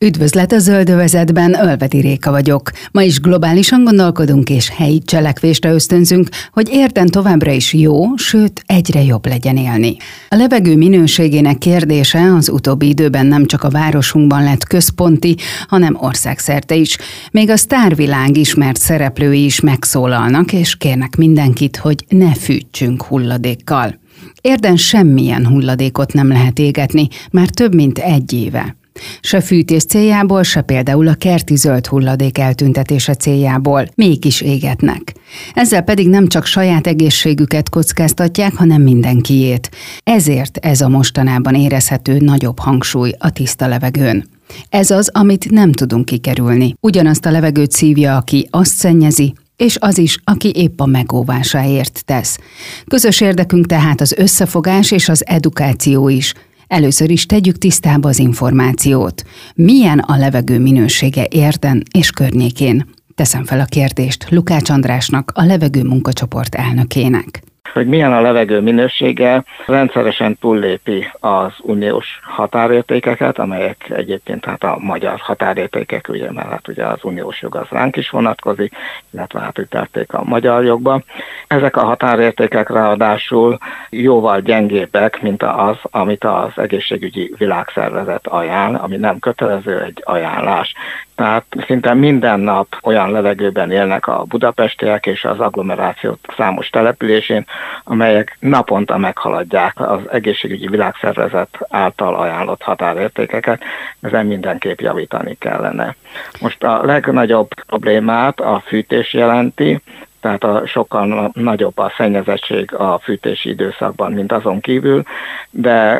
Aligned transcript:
Üdvözlet 0.00 0.52
a 0.52 0.58
zöldövezetben, 0.58 1.54
Ölvedi 1.64 2.00
Réka 2.00 2.30
vagyok. 2.30 2.70
Ma 2.92 3.02
is 3.02 3.20
globálisan 3.20 3.84
gondolkodunk 3.84 4.50
és 4.50 4.68
helyi 4.68 4.98
cselekvésre 4.98 5.72
ösztönzünk, 5.72 6.28
hogy 6.52 6.68
érten 6.72 7.06
továbbra 7.06 7.50
is 7.50 7.72
jó, 7.72 8.16
sőt 8.16 8.62
egyre 8.66 9.02
jobb 9.02 9.26
legyen 9.26 9.56
élni. 9.56 9.96
A 10.28 10.36
levegő 10.36 10.76
minőségének 10.76 11.58
kérdése 11.58 12.34
az 12.34 12.48
utóbbi 12.48 12.88
időben 12.88 13.26
nem 13.26 13.46
csak 13.46 13.62
a 13.62 13.70
városunkban 13.70 14.42
lett 14.42 14.64
központi, 14.64 15.36
hanem 15.68 15.96
országszerte 16.00 16.74
is. 16.74 16.98
Még 17.30 17.50
a 17.50 17.56
sztárvilág 17.56 18.36
ismert 18.36 18.80
szereplői 18.80 19.44
is 19.44 19.60
megszólalnak, 19.60 20.52
és 20.52 20.76
kérnek 20.76 21.16
mindenkit, 21.16 21.76
hogy 21.76 22.04
ne 22.08 22.34
fűtsünk 22.34 23.02
hulladékkal. 23.02 23.98
Érden 24.40 24.76
semmilyen 24.76 25.46
hulladékot 25.46 26.12
nem 26.12 26.28
lehet 26.28 26.58
égetni, 26.58 27.08
már 27.30 27.48
több 27.48 27.74
mint 27.74 27.98
egy 27.98 28.32
éve. 28.32 28.76
Se 29.20 29.40
fűtés 29.40 29.84
céljából, 29.84 30.42
se 30.42 30.60
például 30.60 31.08
a 31.08 31.14
kerti 31.14 31.56
zöld 31.56 31.86
hulladék 31.86 32.38
eltüntetése 32.38 33.14
céljából 33.14 33.88
mégis 33.94 34.40
égetnek. 34.40 35.14
Ezzel 35.54 35.82
pedig 35.82 36.08
nem 36.08 36.26
csak 36.26 36.46
saját 36.46 36.86
egészségüket 36.86 37.68
kockáztatják, 37.68 38.54
hanem 38.54 38.82
mindenkiét. 38.82 39.70
Ezért 40.02 40.56
ez 40.56 40.80
a 40.80 40.88
mostanában 40.88 41.54
érezhető 41.54 42.18
nagyobb 42.18 42.58
hangsúly 42.58 43.12
a 43.18 43.30
tiszta 43.30 43.66
levegőn. 43.66 44.28
Ez 44.68 44.90
az, 44.90 45.10
amit 45.12 45.50
nem 45.50 45.72
tudunk 45.72 46.04
kikerülni. 46.04 46.74
Ugyanazt 46.80 47.26
a 47.26 47.30
levegőt 47.30 47.72
szívja, 47.72 48.16
aki 48.16 48.48
azt 48.50 48.74
szennyezi, 48.74 49.34
és 49.56 49.76
az 49.80 49.98
is, 49.98 50.18
aki 50.24 50.50
épp 50.54 50.80
a 50.80 50.86
megóvásáért 50.86 52.02
tesz. 52.04 52.38
Közös 52.86 53.20
érdekünk 53.20 53.66
tehát 53.66 54.00
az 54.00 54.12
összefogás 54.12 54.90
és 54.90 55.08
az 55.08 55.26
edukáció 55.26 56.08
is, 56.08 56.32
Először 56.66 57.10
is 57.10 57.26
tegyük 57.26 57.58
tisztába 57.58 58.08
az 58.08 58.18
információt. 58.18 59.22
Milyen 59.54 59.98
a 59.98 60.16
levegő 60.16 60.58
minősége 60.58 61.26
Érden 61.30 61.82
és 61.92 62.10
környékén? 62.10 62.88
Teszem 63.14 63.44
fel 63.44 63.60
a 63.60 63.64
kérdést 63.64 64.30
Lukács 64.30 64.70
Andrásnak, 64.70 65.32
a 65.34 65.44
levegő 65.44 65.82
munkacsoport 65.82 66.54
elnökének 66.54 67.42
hogy 67.72 67.86
milyen 67.86 68.12
a 68.12 68.20
levegő 68.20 68.60
minősége, 68.60 69.44
rendszeresen 69.66 70.38
túllépi 70.38 71.10
az 71.20 71.52
uniós 71.60 72.20
határértékeket, 72.22 73.38
amelyek 73.38 73.90
egyébként 73.90 74.44
hát 74.44 74.64
a 74.64 74.76
magyar 74.80 75.18
határértékek, 75.18 76.08
ugye, 76.08 76.32
mert 76.32 76.48
hát 76.48 76.68
ugye 76.68 76.84
az 76.84 76.98
uniós 77.02 77.42
jog 77.42 77.56
az 77.56 77.66
ránk 77.70 77.96
is 77.96 78.10
vonatkozik, 78.10 78.74
illetve 79.10 79.40
hát 79.40 79.58
ütették 79.58 80.12
a 80.12 80.24
magyar 80.24 80.64
jogba. 80.64 81.02
Ezek 81.46 81.76
a 81.76 81.84
határértékek 81.84 82.70
ráadásul 82.70 83.58
jóval 83.90 84.40
gyengébbek, 84.40 85.22
mint 85.22 85.42
az, 85.42 85.76
amit 85.82 86.24
az 86.24 86.50
egészségügyi 86.56 87.34
világszervezet 87.38 88.26
ajánl, 88.26 88.74
ami 88.74 88.96
nem 88.96 89.18
kötelező 89.18 89.82
egy 89.82 90.02
ajánlás. 90.04 90.74
Tehát 91.16 91.44
szinte 91.66 91.94
minden 91.94 92.40
nap 92.40 92.76
olyan 92.82 93.10
levegőben 93.10 93.70
élnek 93.70 94.06
a 94.06 94.24
budapestiek 94.24 95.06
és 95.06 95.24
az 95.24 95.40
agglomeráció 95.40 96.18
számos 96.36 96.70
településén, 96.70 97.44
amelyek 97.84 98.36
naponta 98.40 98.96
meghaladják 98.98 99.80
az 99.80 100.00
egészségügyi 100.10 100.66
világszervezet 100.66 101.58
által 101.68 102.14
ajánlott 102.14 102.62
határértékeket, 102.62 103.62
ezen 104.00 104.26
mindenképp 104.26 104.80
javítani 104.80 105.36
kellene. 105.38 105.96
Most 106.40 106.64
a 106.64 106.84
legnagyobb 106.84 107.48
problémát 107.66 108.40
a 108.40 108.62
fűtés 108.66 109.12
jelenti, 109.12 109.80
tehát 110.26 110.44
a 110.44 110.66
sokkal 110.66 111.30
nagyobb 111.34 111.78
a 111.78 111.92
szennyezettség 111.96 112.74
a 112.74 112.98
fűtési 113.02 113.48
időszakban, 113.48 114.12
mint 114.12 114.32
azon 114.32 114.60
kívül, 114.60 115.02
de 115.50 115.90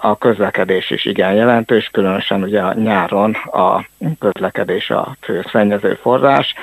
a 0.00 0.16
közlekedés 0.16 0.90
is 0.90 1.04
igen 1.04 1.34
jelentős, 1.34 1.88
különösen 1.92 2.42
ugye 2.42 2.60
a 2.60 2.74
nyáron 2.74 3.32
a 3.32 3.88
közlekedés 4.18 4.90
a 4.90 5.16
fő 5.20 5.44
szennyező 5.52 5.98
forrás, 6.02 6.54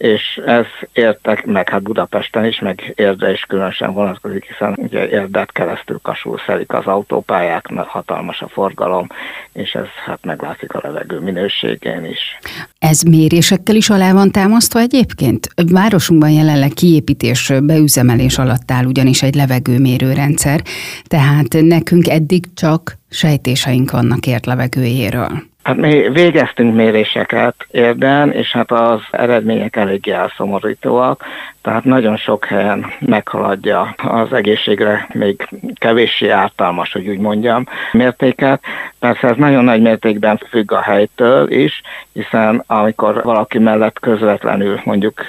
és 0.00 0.40
ez 0.46 0.64
értek, 0.92 1.46
meg 1.46 1.68
hát 1.68 1.82
Budapesten 1.82 2.44
is, 2.44 2.60
meg 2.60 2.92
Érde 2.96 3.32
is 3.32 3.40
különösen 3.48 3.92
vonatkozik, 3.92 4.46
hiszen 4.46 4.74
ugye 4.76 5.08
Érdet 5.08 5.52
keresztül 5.52 5.98
kasul 6.02 6.40
szelik 6.46 6.72
az 6.72 6.86
autópályák, 6.86 7.68
hatalmas 7.86 8.40
a 8.40 8.48
forgalom, 8.48 9.06
és 9.52 9.72
ez 9.72 9.86
hát 10.04 10.24
meglátszik 10.24 10.74
a 10.74 10.80
levegő 10.82 11.18
minőségén 11.18 12.04
is. 12.04 12.38
Ez 12.78 13.02
mérésekkel 13.02 13.74
is 13.74 13.90
alá 13.90 14.12
van 14.12 14.30
támasztva 14.30 14.80
egyébként? 14.80 15.48
Városunkban 15.72 16.30
jelenleg 16.30 16.69
kiépítés, 16.74 17.52
beüzemelés 17.62 18.38
alatt 18.38 18.70
áll 18.70 18.84
ugyanis 18.84 19.22
egy 19.22 19.34
levegőmérő 19.34 20.12
rendszer, 20.12 20.62
tehát 21.04 21.56
nekünk 21.60 22.08
eddig 22.08 22.44
csak 22.54 22.98
sejtéseink 23.08 23.90
vannak 23.90 24.26
ért 24.26 24.46
levegőjéről. 24.46 25.49
Hát 25.62 25.76
mi 25.76 26.08
végeztünk 26.08 26.74
méréseket 26.74 27.66
érden, 27.70 28.32
és 28.32 28.52
hát 28.52 28.70
az 28.70 29.00
eredmények 29.10 29.76
eléggé 29.76 30.10
elszomorítóak, 30.10 31.24
tehát 31.62 31.84
nagyon 31.84 32.16
sok 32.16 32.44
helyen 32.44 32.86
meghaladja 32.98 33.94
az 33.96 34.32
egészségre 34.32 35.08
még 35.12 35.48
kevéssé 35.74 36.28
ártalmas, 36.28 36.92
hogy 36.92 37.08
úgy 37.08 37.18
mondjam, 37.18 37.66
mértéket. 37.92 38.62
Persze 38.98 39.28
ez 39.28 39.36
nagyon 39.36 39.64
nagy 39.64 39.82
mértékben 39.82 40.40
függ 40.48 40.72
a 40.72 40.80
helytől 40.80 41.50
is, 41.50 41.82
hiszen 42.12 42.64
amikor 42.66 43.22
valaki 43.22 43.58
mellett 43.58 43.98
közvetlenül 43.98 44.80
mondjuk 44.84 45.26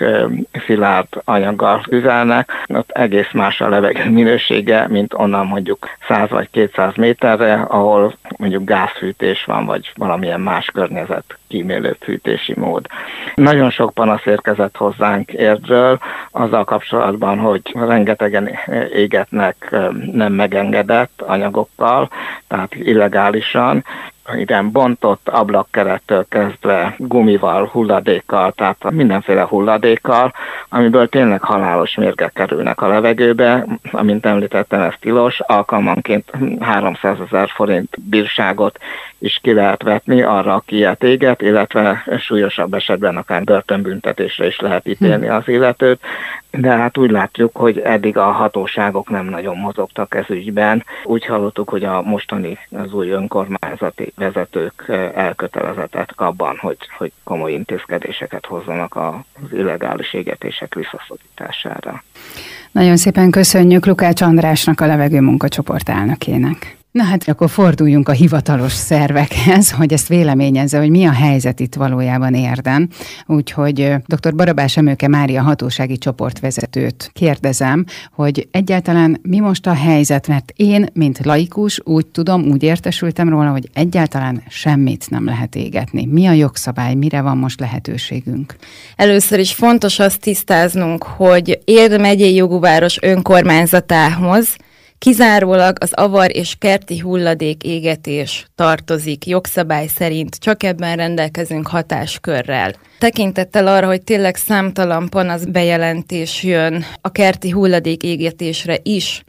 szilárd 0.65 1.07
anyaggal 1.23 1.83
üzelnek, 1.89 2.51
ott 2.67 2.91
egész 2.91 3.31
más 3.33 3.61
a 3.61 3.69
levegő 3.69 4.09
minősége, 4.09 4.87
mint 4.87 5.13
onnan 5.13 5.45
mondjuk 5.45 5.89
100 6.07 6.29
vagy 6.29 6.49
200 6.51 6.95
méterre, 6.95 7.53
ahol 7.53 8.13
mondjuk 8.37 8.63
gázfűtés 8.63 9.43
van, 9.45 9.65
vagy 9.65 9.91
valamilyen 10.21 10.53
más 10.53 10.65
környezet 10.65 11.37
kímélő 11.47 11.97
fűtési 11.99 12.53
mód. 12.57 12.85
Nagyon 13.35 13.69
sok 13.69 13.93
panasz 13.93 14.25
érkezett 14.25 14.77
hozzánk 14.77 15.31
érdről, 15.31 15.99
azzal 16.31 16.63
kapcsolatban, 16.63 17.39
hogy 17.39 17.61
rengetegen 17.73 18.49
égetnek 18.93 19.75
nem 20.11 20.33
megengedett 20.33 21.21
anyagokkal, 21.21 22.09
tehát 22.47 22.75
illegálisan, 22.75 23.83
igen, 24.35 24.71
bontott 24.71 25.29
ablakkerettől 25.29 26.25
kezdve 26.29 26.95
gumival, 26.97 27.65
hulladékkal, 27.65 28.51
tehát 28.51 28.91
mindenféle 28.91 29.41
hulladékkal, 29.41 30.33
amiből 30.69 31.09
tényleg 31.09 31.41
halálos 31.41 31.95
mérgek 31.95 32.33
kerülnek 32.33 32.81
a 32.81 32.87
levegőbe. 32.87 33.65
Amint 33.91 34.25
említettem, 34.25 34.81
ez 34.81 34.93
tilos, 34.99 35.39
alkalmanként 35.39 36.31
300 36.59 37.17
ezer 37.19 37.49
forint 37.49 37.97
bírságot 38.09 38.79
is 39.21 39.39
ki 39.41 39.53
lehet 39.53 39.83
vetni 39.83 40.21
arra, 40.21 40.53
aki 40.53 40.75
ilyet 40.75 41.03
éget, 41.03 41.41
illetve 41.41 42.03
súlyosabb 42.19 42.73
esetben 42.73 43.17
akár 43.17 43.43
börtönbüntetésre 43.43 44.47
is 44.47 44.59
lehet 44.59 44.87
ítélni 44.87 45.27
hm. 45.27 45.33
az 45.33 45.47
illetőt 45.47 45.99
de 46.51 46.69
hát 46.69 46.97
úgy 46.97 47.11
látjuk, 47.11 47.55
hogy 47.57 47.79
eddig 47.79 48.17
a 48.17 48.31
hatóságok 48.31 49.09
nem 49.09 49.25
nagyon 49.25 49.57
mozogtak 49.57 50.15
ez 50.15 50.29
ügyben. 50.29 50.83
Úgy 51.03 51.25
hallottuk, 51.25 51.69
hogy 51.69 51.83
a 51.83 52.01
mostani 52.01 52.57
az 52.69 52.93
új 52.93 53.09
önkormányzati 53.09 54.13
vezetők 54.15 54.85
elkötelezettek 55.15 56.13
abban, 56.15 56.57
hogy, 56.57 56.77
hogy 56.97 57.11
komoly 57.23 57.51
intézkedéseket 57.51 58.45
hozzanak 58.45 58.95
az 58.95 59.53
illegális 59.53 60.13
égetések 60.13 60.75
visszaszorítására. 60.75 62.03
Nagyon 62.71 62.97
szépen 62.97 63.31
köszönjük 63.31 63.85
Lukács 63.85 64.21
Andrásnak, 64.21 64.81
a 64.81 64.85
levegő 64.85 65.19
munkacsoport 65.21 65.89
elnökének. 65.89 66.80
Na 66.91 67.03
hát 67.03 67.27
akkor 67.27 67.49
forduljunk 67.49 68.09
a 68.09 68.11
hivatalos 68.11 68.73
szervekhez, 68.73 69.71
hogy 69.77 69.93
ezt 69.93 70.07
véleményezze, 70.07 70.77
hogy 70.79 70.89
mi 70.89 71.05
a 71.05 71.11
helyzet 71.11 71.59
itt 71.59 71.75
valójában 71.75 72.33
érden. 72.33 72.89
Úgyhogy 73.25 73.95
dr. 74.05 74.35
Barabás 74.35 74.77
Emőke 74.77 75.07
Mária 75.07 75.41
hatósági 75.41 75.97
csoportvezetőt 75.97 77.09
kérdezem, 77.13 77.85
hogy 78.13 78.47
egyáltalán 78.51 79.19
mi 79.21 79.39
most 79.39 79.67
a 79.67 79.73
helyzet, 79.73 80.27
mert 80.27 80.53
én, 80.55 80.85
mint 80.93 81.25
laikus, 81.25 81.79
úgy 81.83 82.07
tudom, 82.07 82.43
úgy 82.43 82.63
értesültem 82.63 83.29
róla, 83.29 83.51
hogy 83.51 83.69
egyáltalán 83.73 84.43
semmit 84.47 85.09
nem 85.09 85.25
lehet 85.25 85.55
égetni. 85.55 86.05
Mi 86.05 86.25
a 86.25 86.31
jogszabály, 86.31 86.93
mire 86.93 87.21
van 87.21 87.37
most 87.37 87.59
lehetőségünk? 87.59 88.55
Először 88.95 89.39
is 89.39 89.53
fontos 89.53 89.99
azt 89.99 90.19
tisztáznunk, 90.19 91.03
hogy 91.03 91.59
Érd 91.65 91.99
megyei 91.99 92.35
jogúváros 92.35 92.97
önkormányzatához 93.01 94.55
Kizárólag 95.01 95.77
az 95.79 95.93
avar 95.93 96.35
és 96.35 96.55
kerti 96.59 96.99
hulladék 96.99 97.63
égetés 97.63 98.45
tartozik 98.55 99.25
jogszabály 99.25 99.87
szerint, 99.87 100.35
csak 100.35 100.63
ebben 100.63 100.95
rendelkezünk 100.95 101.67
hatáskörrel. 101.67 102.73
Tekintettel 102.99 103.67
arra, 103.67 103.87
hogy 103.87 104.01
tényleg 104.01 104.35
számtalan 104.35 105.09
panasz 105.09 105.43
bejelentés 105.43 106.43
jön 106.43 106.85
a 107.01 107.11
kerti 107.11 107.49
hulladék 107.49 108.03
égetésre 108.03 108.77
is, 108.83 109.23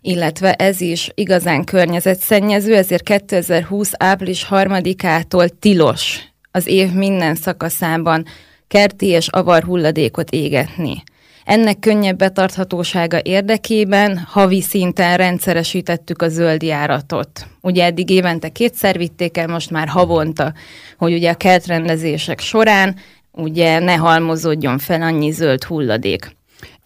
illetve 0.00 0.52
ez 0.52 0.80
is 0.80 1.10
igazán 1.14 1.64
környezetszennyező, 1.64 2.74
ezért 2.76 3.02
2020. 3.02 3.90
április 3.96 4.46
3-ától 4.50 5.48
tilos 5.58 6.18
az 6.50 6.66
év 6.66 6.92
minden 6.92 7.34
szakaszában 7.34 8.24
kerti 8.68 9.06
és 9.06 9.28
avar 9.28 9.62
hulladékot 9.62 10.30
égetni. 10.30 11.02
Ennek 11.48 11.78
könnyebb 11.78 12.18
betarthatósága 12.18 13.20
érdekében 13.22 14.18
havi 14.18 14.60
szinten 14.60 15.16
rendszeresítettük 15.16 16.22
a 16.22 16.28
zöld 16.28 16.62
járatot. 16.62 17.46
Ugye 17.60 17.84
eddig 17.84 18.10
évente 18.10 18.48
kétszer 18.48 18.96
vitték 18.96 19.36
el, 19.36 19.46
most 19.46 19.70
már 19.70 19.88
havonta, 19.88 20.52
hogy 20.98 21.12
ugye 21.12 21.30
a 21.30 21.34
kertrendezések 21.34 22.40
során 22.40 22.96
ugye 23.32 23.78
ne 23.78 23.94
halmozódjon 23.94 24.78
fel 24.78 25.02
annyi 25.02 25.30
zöld 25.30 25.64
hulladék. 25.64 26.36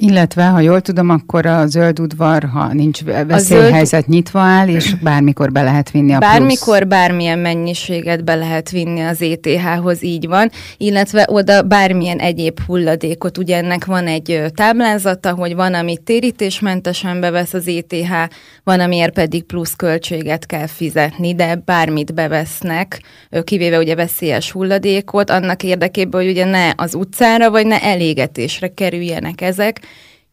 Illetve, 0.04 0.44
ha 0.44 0.60
jól 0.60 0.81
tudom, 0.81 1.10
akkor 1.10 1.46
a 1.46 1.66
zöld 1.66 2.00
udvar, 2.00 2.44
ha 2.44 2.72
nincs 2.72 3.02
veszélyhelyzet 3.26 4.00
zöld... 4.00 4.08
nyitva 4.08 4.40
áll, 4.40 4.69
és 4.69 4.94
bármikor 5.02 5.52
be 5.52 5.62
lehet 5.62 5.90
vinni 5.90 6.12
a 6.12 6.19
Bármikor 6.19 6.76
plusz. 6.76 6.88
bármilyen 6.88 7.38
mennyiséget 7.38 8.25
be 8.25 8.34
lehet 8.34 8.70
vinni 8.70 9.00
az 9.00 9.22
ETH-hoz, 9.22 10.02
így 10.02 10.26
van, 10.26 10.50
illetve 10.76 11.26
oda 11.31 11.62
bármilyen 11.62 12.19
egyéb 12.19 12.60
hulladékot. 12.66 13.38
Ugye 13.38 13.56
ennek 13.56 13.84
van 13.84 14.06
egy 14.06 14.43
táblázata, 14.54 15.34
hogy 15.34 15.54
van, 15.54 15.75
amit 15.75 16.00
térítésmentesen 16.00 17.20
bevesz 17.20 17.55
az 17.55 17.69
ETH, 17.69 18.32
van, 18.64 18.81
amiért 18.81 19.12
pedig 19.12 19.44
plusz 19.44 19.75
költséget 19.75 20.46
kell 20.46 20.66
fizetni, 20.66 21.34
de 21.34 21.62
bármit 21.64 22.14
bevesznek, 22.14 23.00
kivéve 23.44 23.78
ugye 23.78 23.94
veszélyes 23.94 24.50
hulladékot, 24.50 25.31
annak 25.31 25.62
érdekében, 25.62 26.20
hogy 26.20 26.31
ugye 26.31 26.44
ne 26.44 26.70
az 26.76 26.94
utcára, 26.94 27.50
vagy 27.50 27.66
ne 27.66 27.82
elégetésre 27.82 28.69
kerüljenek 28.69 29.40
ezek, 29.40 29.81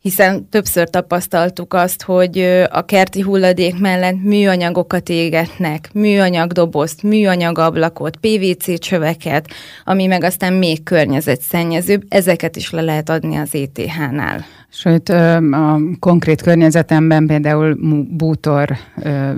hiszen 0.02 0.50
többször 0.50 0.90
tapasztaltuk 0.90 1.74
azt, 1.74 2.02
hogy 2.02 2.40
a 2.70 2.86
kerti 2.86 3.22
hulladék 3.22 3.80
mellett 3.80 4.24
műanyagokat 4.24 5.10
égetnek, 5.10 5.90
műanyag 5.94 6.52
dobozt, 6.52 7.04
műanyag 7.04 7.58
ablakot, 7.58 8.18
PVC 8.18 8.80
csöveket, 8.80 9.48
ami 9.84 10.06
meg 10.06 10.24
aztán 10.24 10.54
még 10.54 10.84
környezetszennyezőbb, 10.84 12.04
ezeket 12.10 12.56
is 12.56 12.70
le 12.70 12.82
lehet 12.82 13.10
adni 13.10 13.36
az 13.36 13.56
ETH-nál. 13.56 14.46
Sőt, 14.72 15.10
a 15.10 15.80
konkrét 16.00 16.42
környezetemben 16.42 17.28
például 17.28 17.78
bútor 18.10 18.78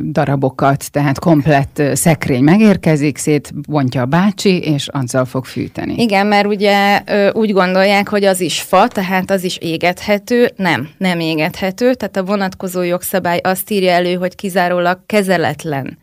darabokat, 0.01 0.91
tehát 0.91 1.19
komplett 1.19 1.81
szekrény 1.93 2.43
megérkezik, 2.43 3.17
szétbontja 3.17 4.01
a 4.01 4.05
bácsi, 4.05 4.59
és 4.59 4.87
azzal 4.87 5.25
fog 5.25 5.45
fűteni. 5.45 5.93
Igen, 5.97 6.27
mert 6.27 6.47
ugye 6.47 7.01
úgy 7.33 7.51
gondolják, 7.51 8.09
hogy 8.09 8.23
az 8.23 8.41
is 8.41 8.61
fa, 8.61 8.87
tehát 8.87 9.31
az 9.31 9.43
is 9.43 9.57
égethető. 9.57 10.51
Nem, 10.55 10.89
nem 10.97 11.19
égethető. 11.19 11.93
Tehát 11.93 12.17
a 12.17 12.23
vonatkozó 12.23 12.81
jogszabály 12.81 13.39
azt 13.43 13.71
írja 13.71 13.91
elő, 13.91 14.13
hogy 14.13 14.35
kizárólag 14.35 14.99
kezeletlen 15.05 15.97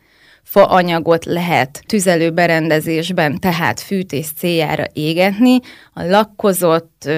faanyagot 0.49 1.25
lehet 1.25 1.83
tüzelőberendezésben, 1.87 3.39
tehát 3.39 3.79
fűtés 3.79 4.27
céljára 4.37 4.83
égetni, 4.93 5.59
a 5.93 6.03
lakkozott, 6.03 7.09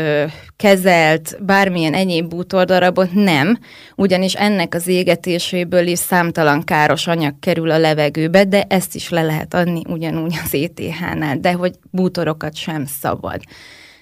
kezelt, 0.56 1.38
bármilyen 1.46 1.94
egyéb 1.94 2.28
bútordarabot 2.28 3.14
nem, 3.14 3.60
ugyanis 3.96 4.34
ennek 4.34 4.76
az 4.76 4.88
égetéséből 4.88 5.88
is 5.88 6.00
számtalan 6.00 6.64
káros 6.64 7.08
anyag 7.08 7.40
kerül 7.40 7.72
a 7.72 7.78
levegőbe, 7.78 8.44
de 8.44 8.66
ezt 8.70 8.96
is 8.96 9.10
le 9.10 9.22
lehet 9.22 9.54
adni 9.54 9.82
ugyanúgy 9.88 10.36
az 10.44 10.54
ETH-nál, 10.54 11.38
de 11.38 11.52
hogy 11.52 11.74
bútorokat 11.92 12.56
sem 12.56 12.86
szabad. 12.86 13.42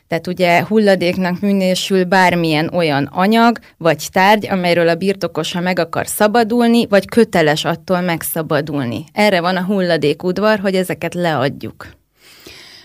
Tehát 0.10 0.28
ugye 0.28 0.64
hulladéknak 0.68 1.40
minősül 1.40 2.04
bármilyen 2.04 2.70
olyan 2.74 3.10
anyag 3.12 3.60
vagy 3.78 4.08
tárgy, 4.12 4.48
amelyről 4.48 4.90
a 4.90 4.96
birtokosa 4.96 5.60
meg 5.60 5.80
akar 5.80 6.08
szabadulni, 6.08 6.88
vagy 6.88 7.06
köteles 7.06 7.66
attól 7.66 8.02
megszabadulni. 8.02 9.04
Erre 9.14 9.42
van 9.42 9.56
a 9.56 9.64
hulladékudvar, 9.64 10.60
hogy 10.60 10.76
ezeket 10.76 11.14
leadjuk. 11.14 11.88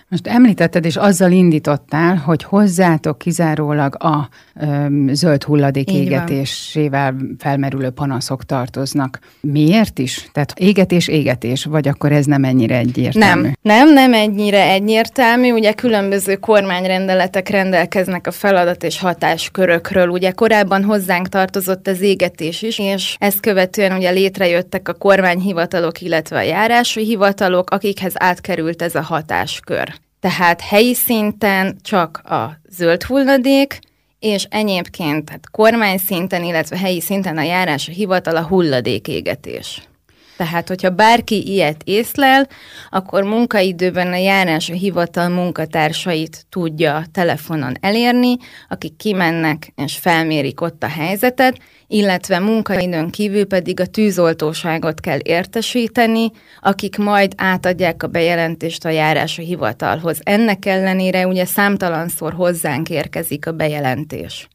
Most 0.08 0.26
említetted, 0.26 0.84
és 0.84 0.96
azzal 0.96 1.30
indítottál, 1.30 2.16
hogy 2.16 2.42
hozzátok 2.42 3.18
kizárólag 3.18 4.04
a 4.04 4.28
zöld 5.12 5.44
hulladék 5.44 5.90
Így 5.90 5.96
égetésével 5.96 7.12
van. 7.12 7.36
felmerülő 7.38 7.90
panaszok 7.90 8.44
tartoznak. 8.44 9.18
Miért 9.40 9.98
is? 9.98 10.28
Tehát 10.32 10.52
égetés, 10.56 11.08
égetés, 11.08 11.64
vagy 11.64 11.88
akkor 11.88 12.12
ez 12.12 12.24
nem 12.24 12.44
ennyire 12.44 12.76
egyértelmű? 12.76 13.42
Nem, 13.42 13.54
nem, 13.62 13.92
nem 13.92 14.14
ennyire 14.14 14.70
egyértelmű. 14.70 15.52
Ugye 15.52 15.72
különböző 15.72 16.36
kormányrendeletek 16.36 17.48
rendelkeznek 17.48 18.26
a 18.26 18.30
feladat 18.30 18.82
és 18.84 18.98
hatáskörökről. 19.00 20.08
Ugye 20.08 20.30
korábban 20.30 20.84
hozzánk 20.84 21.28
tartozott 21.28 21.86
az 21.86 22.00
égetés 22.00 22.62
is, 22.62 22.78
és 22.78 23.16
ezt 23.18 23.40
követően 23.40 23.96
ugye 23.96 24.10
létrejöttek 24.10 24.88
a 24.88 24.92
kormányhivatalok, 24.92 26.00
illetve 26.00 26.36
a 26.36 26.42
járási 26.42 27.04
hivatalok, 27.04 27.70
akikhez 27.70 28.12
átkerült 28.16 28.82
ez 28.82 28.94
a 28.94 29.02
hatáskör. 29.02 29.94
Tehát 30.20 30.60
helyi 30.60 30.94
szinten 30.94 31.76
csak 31.82 32.20
a 32.24 32.60
zöld 32.70 33.02
hulladék, 33.02 33.78
és 34.24 34.46
egyébként 34.50 35.24
tehát 35.24 35.50
kormány 35.50 35.98
szinten, 35.98 36.44
illetve 36.44 36.78
helyi 36.78 37.00
szinten 37.00 37.38
a 37.38 37.42
járás 37.42 37.88
a 37.88 37.92
hivatal 37.92 38.36
a 38.36 38.46
hulladékégetés. 38.46 39.82
Tehát, 40.36 40.68
hogyha 40.68 40.90
bárki 40.90 41.48
ilyet 41.48 41.82
észlel, 41.84 42.48
akkor 42.90 43.22
munkaidőben 43.22 44.12
a 44.12 44.16
járás 44.16 44.70
a 44.70 44.72
hivatal 44.72 45.28
munkatársait 45.28 46.46
tudja 46.48 47.04
telefonon 47.12 47.74
elérni, 47.80 48.36
akik 48.68 48.96
kimennek 48.96 49.72
és 49.76 49.96
felmérik 49.96 50.60
ott 50.60 50.82
a 50.82 50.88
helyzetet, 50.88 51.58
illetve 51.86 52.38
munkaidőn 52.38 53.10
kívül 53.10 53.46
pedig 53.46 53.80
a 53.80 53.86
tűzoltóságot 53.86 55.00
kell 55.00 55.18
értesíteni, 55.22 56.30
akik 56.60 56.96
majd 56.96 57.32
átadják 57.36 58.02
a 58.02 58.06
bejelentést 58.06 58.84
a 58.84 58.88
járási 58.88 59.44
hivatalhoz. 59.44 60.20
Ennek 60.22 60.66
ellenére 60.66 61.26
ugye 61.26 61.44
számtalanszor 61.44 62.32
hozzánk 62.32 62.90
érkezik 62.90 63.46
a 63.46 63.52
bejelentés 63.52 64.48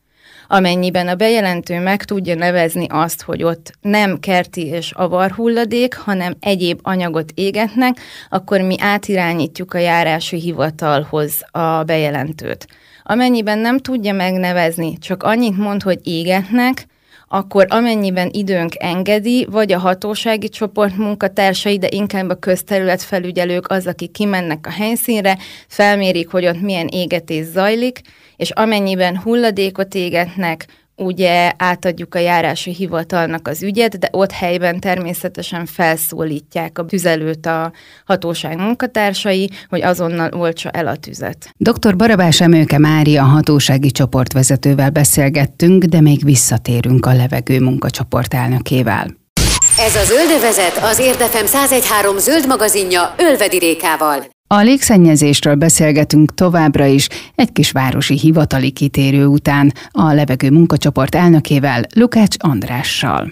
amennyiben 0.48 1.08
a 1.08 1.16
bejelentő 1.16 1.80
meg 1.80 2.04
tudja 2.04 2.36
nevezni 2.36 2.86
azt, 2.90 3.22
hogy 3.22 3.44
ott 3.44 3.72
nem 3.82 4.20
kerti 4.20 4.66
és 4.66 4.92
avar 4.92 5.32
hulladék, 5.32 5.96
hanem 5.96 6.36
egyéb 6.40 6.80
anyagot 6.84 7.32
égetnek, 7.36 7.98
akkor 8.30 8.62
mi 8.62 8.76
átirányítjuk 8.80 9.74
a 9.74 9.78
járási 9.78 10.40
hivatalhoz 10.40 11.42
a 11.52 11.84
bejelentőt. 11.84 12.68
Amennyiben 13.04 13.60
nem 13.60 13.78
tudja 13.80 14.14
megnevezni, 14.14 14.98
csak 14.98 15.24
annyit 15.24 15.58
mond, 15.58 15.84
hogy 15.84 16.00
égetnek, 16.04 16.88
akkor 17.32 17.66
amennyiben 17.70 18.30
időnk 18.32 18.74
engedi, 18.78 19.48
vagy 19.50 19.72
a 19.72 19.80
hatósági 19.80 20.50
csoport 20.50 20.98
munkatársai, 20.98 21.78
de 21.78 21.88
inkább 21.92 22.30
a 22.30 22.36
közterület 22.36 23.02
felügyelők 23.02 23.72
az, 23.72 23.88
akik 23.88 24.12
kimennek 24.12 24.68
a 24.68 24.72
helyszínre, 24.72 25.38
felmérik, 25.68 26.30
hogy 26.30 26.46
ott 26.46 26.62
milyen 26.62 26.88
égetés 26.88 27.46
zajlik, 27.46 28.02
és 28.36 28.50
amennyiben 28.50 29.18
hulladékot 29.18 29.96
égetnek, 29.96 30.66
ugye 31.00 31.52
átadjuk 31.58 32.16
a 32.16 32.20
járási 32.20 32.74
hivatalnak 32.74 33.48
az 33.48 33.64
ügyet, 33.64 34.00
de 34.00 34.10
ott 34.12 34.32
helyben 34.32 34.80
természetesen 34.80 35.66
felszólítják 35.66 36.78
a 36.78 36.86
tüzelőt 36.86 37.46
a 37.46 37.72
hatóság 38.06 38.58
munkatársai, 38.58 39.50
hogy 39.70 39.82
azonnal 39.82 40.30
oltsa 40.34 40.70
el 40.70 40.88
a 40.88 40.96
tüzet. 40.96 41.50
Dr. 41.58 41.96
Barabás 41.96 42.42
Emőke 42.42 42.78
Mária 42.78 43.24
hatósági 43.24 43.92
csoportvezetővel 43.92 44.90
beszélgettünk, 44.90 45.84
de 45.84 46.02
még 46.02 46.24
visszatérünk 46.24 47.06
a 47.06 47.14
levegő 47.14 47.60
munkacsoport 47.60 48.34
elnökével. 48.34 49.18
Ez 49.80 49.96
a 49.96 50.04
Zöldövezet 50.04 50.78
az 50.84 51.00
Érdefem 51.00 51.46
1013 51.46 52.18
zöld 52.18 52.48
magazinja 52.48 53.16
Ölvedi 53.18 53.58
Rékával. 53.58 54.26
A 54.52 54.62
légszennyezésről 54.62 55.56
beszélgetünk 55.56 56.34
továbbra 56.34 56.86
is 56.86 57.08
egy 57.36 57.52
kis 57.52 57.72
városi 57.72 58.18
hivatali 58.18 58.72
kitérő 58.72 59.26
után 59.26 59.74
a 59.92 60.14
levegő 60.14 60.52
munkacsoport 60.52 61.16
elnökével, 61.16 61.84
Lukács 61.96 62.36
Andrással. 62.40 63.32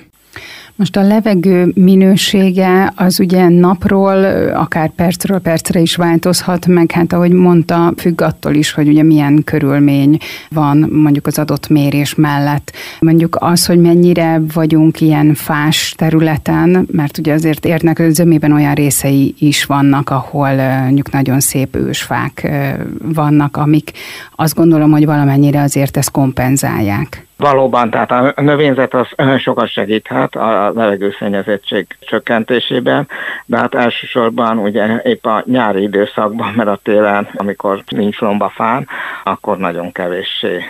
Most 0.78 0.98
a 0.98 1.02
levegő 1.02 1.72
minősége 1.76 2.94
az 2.96 3.20
ugye 3.20 3.50
napról, 3.50 4.24
akár 4.54 4.90
percről 4.90 5.40
percre 5.40 5.80
is 5.80 5.96
változhat, 5.96 6.68
meg 6.68 6.92
hát 6.92 7.14
ahogy 7.14 7.32
mondta, 7.32 7.94
függ 7.98 8.22
attól 8.22 8.54
is, 8.54 8.72
hogy 8.72 8.88
ugye 8.88 9.04
milyen 9.04 9.44
körülmény 9.44 10.18
van 10.50 10.78
mondjuk 10.78 11.28
az 11.28 11.40
adott 11.40 11.68
mérés 11.68 12.16
mellett. 12.16 12.72
Mondjuk 13.00 13.38
az, 13.40 13.66
hogy 13.66 13.80
mennyire 13.80 14.42
vagyunk 14.54 15.02
ilyen 15.02 15.34
fás 15.34 15.94
területen, 15.98 16.88
mert 16.92 17.18
ugye 17.18 17.34
azért 17.34 17.66
érnek 17.66 18.02
zömében 18.10 18.52
olyan 18.52 18.74
részei 18.74 19.36
is 19.40 19.66
vannak, 19.66 20.10
ahol 20.10 20.56
mondjuk 20.84 21.12
nagyon 21.12 21.40
szép 21.40 21.76
ősfák 21.76 22.48
vannak, 23.04 23.58
amik 23.58 23.92
azt 24.36 24.56
gondolom, 24.56 24.92
hogy 24.92 25.06
valamennyire 25.06 25.62
azért 25.62 25.98
ezt 25.98 26.12
kompenzálják. 26.12 27.27
Valóban, 27.38 27.90
tehát 27.90 28.12
a 28.12 28.42
növényzet 28.42 28.94
az 28.94 29.08
sokat 29.46 29.68
segíthet 29.68 30.36
a 30.36 30.72
levegőszennyezettség 30.76 31.88
csökkentésében, 32.00 33.08
de 33.46 33.58
hát 33.58 33.76
elsősorban 33.76 34.58
ugye 34.58 35.02
épp 35.04 35.26
a 35.26 35.44
nyári 35.46 35.82
időszakban, 35.82 36.54
mert 36.54 36.70
a 36.70 36.80
télen, 36.84 37.30
amikor 37.34 37.84
nincs 37.88 38.20
lomba 38.20 38.50
fán, 38.50 38.88
akkor 39.24 39.58
nagyon 39.58 39.92
kevéssé 39.92 40.64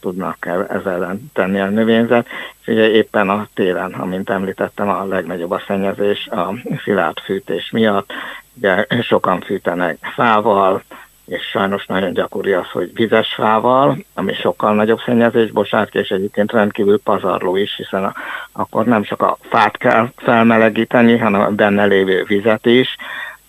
tudnak 0.00 0.48
ezzel 0.68 1.18
tenni 1.32 1.60
a 1.60 1.68
növényzet. 1.68 2.26
Ugye 2.66 2.90
éppen 2.90 3.28
a 3.28 3.46
télen, 3.54 3.92
amint 3.92 4.30
említettem, 4.30 4.88
a 4.88 5.04
legnagyobb 5.04 5.50
a 5.50 5.62
szennyezés 5.66 6.26
a 6.26 6.54
szilárd 6.84 7.18
fűtés 7.18 7.70
miatt. 7.70 8.12
Ugye 8.54 8.86
sokan 9.02 9.40
fűtenek 9.40 9.98
fával, 10.14 10.82
és 11.26 11.42
sajnos 11.42 11.86
nagyon 11.86 12.12
gyakori 12.12 12.52
az, 12.52 12.66
hogy 12.72 12.90
vizes 12.94 13.34
fával, 13.34 13.96
ami 14.14 14.34
sokkal 14.34 14.74
nagyobb 14.74 15.00
szennyezés, 15.04 15.50
bocsánat, 15.50 15.94
és 15.94 16.08
egyébként 16.08 16.52
rendkívül 16.52 17.00
pazarló 17.00 17.56
is, 17.56 17.76
hiszen 17.76 18.04
a, 18.04 18.14
akkor 18.52 18.84
nem 18.84 19.02
csak 19.02 19.22
a 19.22 19.36
fát 19.40 19.76
kell 19.76 20.08
felmelegíteni, 20.16 21.18
hanem 21.18 21.40
a 21.40 21.50
benne 21.50 21.84
lévő 21.84 22.24
vizet 22.26 22.66
is, 22.66 22.96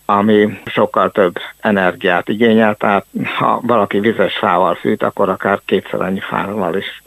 ami 0.08 0.60
sokkal 0.64 1.10
több 1.10 1.38
energiát 1.60 2.28
igényel, 2.28 2.74
tehát 2.74 3.06
ha 3.36 3.60
valaki 3.62 4.00
vizes 4.00 4.36
fával 4.36 4.74
fűt, 4.74 5.02
akkor 5.02 5.28
akár 5.28 5.60
kétszer 5.64 6.00
annyi 6.00 6.20
fával 6.20 6.76
is 6.76 7.02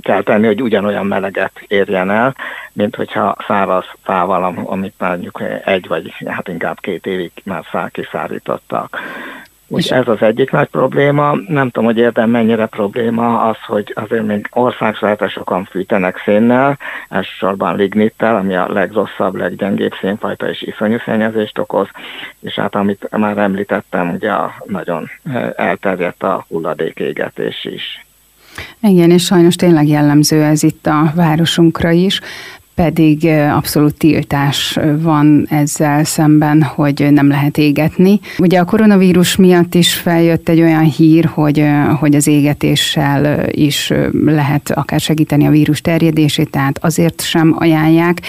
kell 0.00 0.22
tenni, 0.22 0.46
hogy 0.46 0.62
ugyanolyan 0.62 1.06
meleget 1.06 1.52
érjen 1.66 2.10
el, 2.10 2.34
mint 2.72 2.96
hogyha 2.96 3.36
száraz 3.46 3.84
fával, 4.02 4.64
amit 4.66 4.94
mondjuk 4.98 5.42
egy 5.64 5.86
vagy 5.88 6.14
hát 6.26 6.48
inkább 6.48 6.80
két 6.80 7.06
évig 7.06 7.32
már 7.44 7.90
kiszárítottak. 7.90 9.00
És 9.68 9.90
ez 9.90 10.08
az 10.08 10.22
egyik 10.22 10.50
nagy 10.50 10.68
probléma. 10.68 11.34
Nem 11.48 11.70
tudom, 11.70 11.84
hogy 11.84 11.98
érdem 11.98 12.30
mennyire 12.30 12.66
probléma 12.66 13.40
az, 13.48 13.56
hogy 13.66 13.92
azért 13.94 14.26
még 14.26 14.48
országszerte 14.52 15.28
sokan 15.28 15.64
fűtenek 15.64 16.22
szénnel, 16.24 16.78
elsősorban 17.08 17.76
lignittel, 17.76 18.36
ami 18.36 18.56
a 18.56 18.72
legrosszabb, 18.72 19.34
leggyengébb 19.34 19.92
szénfajta 20.00 20.48
és 20.48 20.62
iszonyú 20.62 20.98
szennyezést 21.04 21.58
okoz, 21.58 21.88
és 22.40 22.54
hát 22.54 22.74
amit 22.74 23.08
már 23.10 23.38
említettem, 23.38 24.10
ugye 24.10 24.32
nagyon 24.64 25.10
elterjedt 25.56 26.22
a 26.22 26.44
hulladékégetés 26.48 27.64
is. 27.64 28.06
Igen, 28.80 29.10
és 29.10 29.24
sajnos 29.24 29.56
tényleg 29.56 29.88
jellemző 29.88 30.42
ez 30.42 30.62
itt 30.62 30.86
a 30.86 31.12
városunkra 31.14 31.90
is 31.90 32.20
pedig 32.78 33.24
abszolút 33.54 33.94
tiltás 33.94 34.78
van 35.00 35.46
ezzel 35.50 36.04
szemben, 36.04 36.62
hogy 36.62 37.06
nem 37.10 37.28
lehet 37.28 37.58
égetni. 37.58 38.20
Ugye 38.38 38.58
a 38.58 38.64
koronavírus 38.64 39.36
miatt 39.36 39.74
is 39.74 39.94
feljött 39.94 40.48
egy 40.48 40.60
olyan 40.60 40.84
hír, 40.84 41.24
hogy, 41.24 41.64
hogy 41.98 42.14
az 42.14 42.26
égetéssel 42.26 43.48
is 43.50 43.92
lehet 44.24 44.70
akár 44.70 45.00
segíteni 45.00 45.46
a 45.46 45.50
vírus 45.50 45.80
terjedését, 45.80 46.50
tehát 46.50 46.78
azért 46.84 47.20
sem 47.20 47.54
ajánlják, 47.58 48.20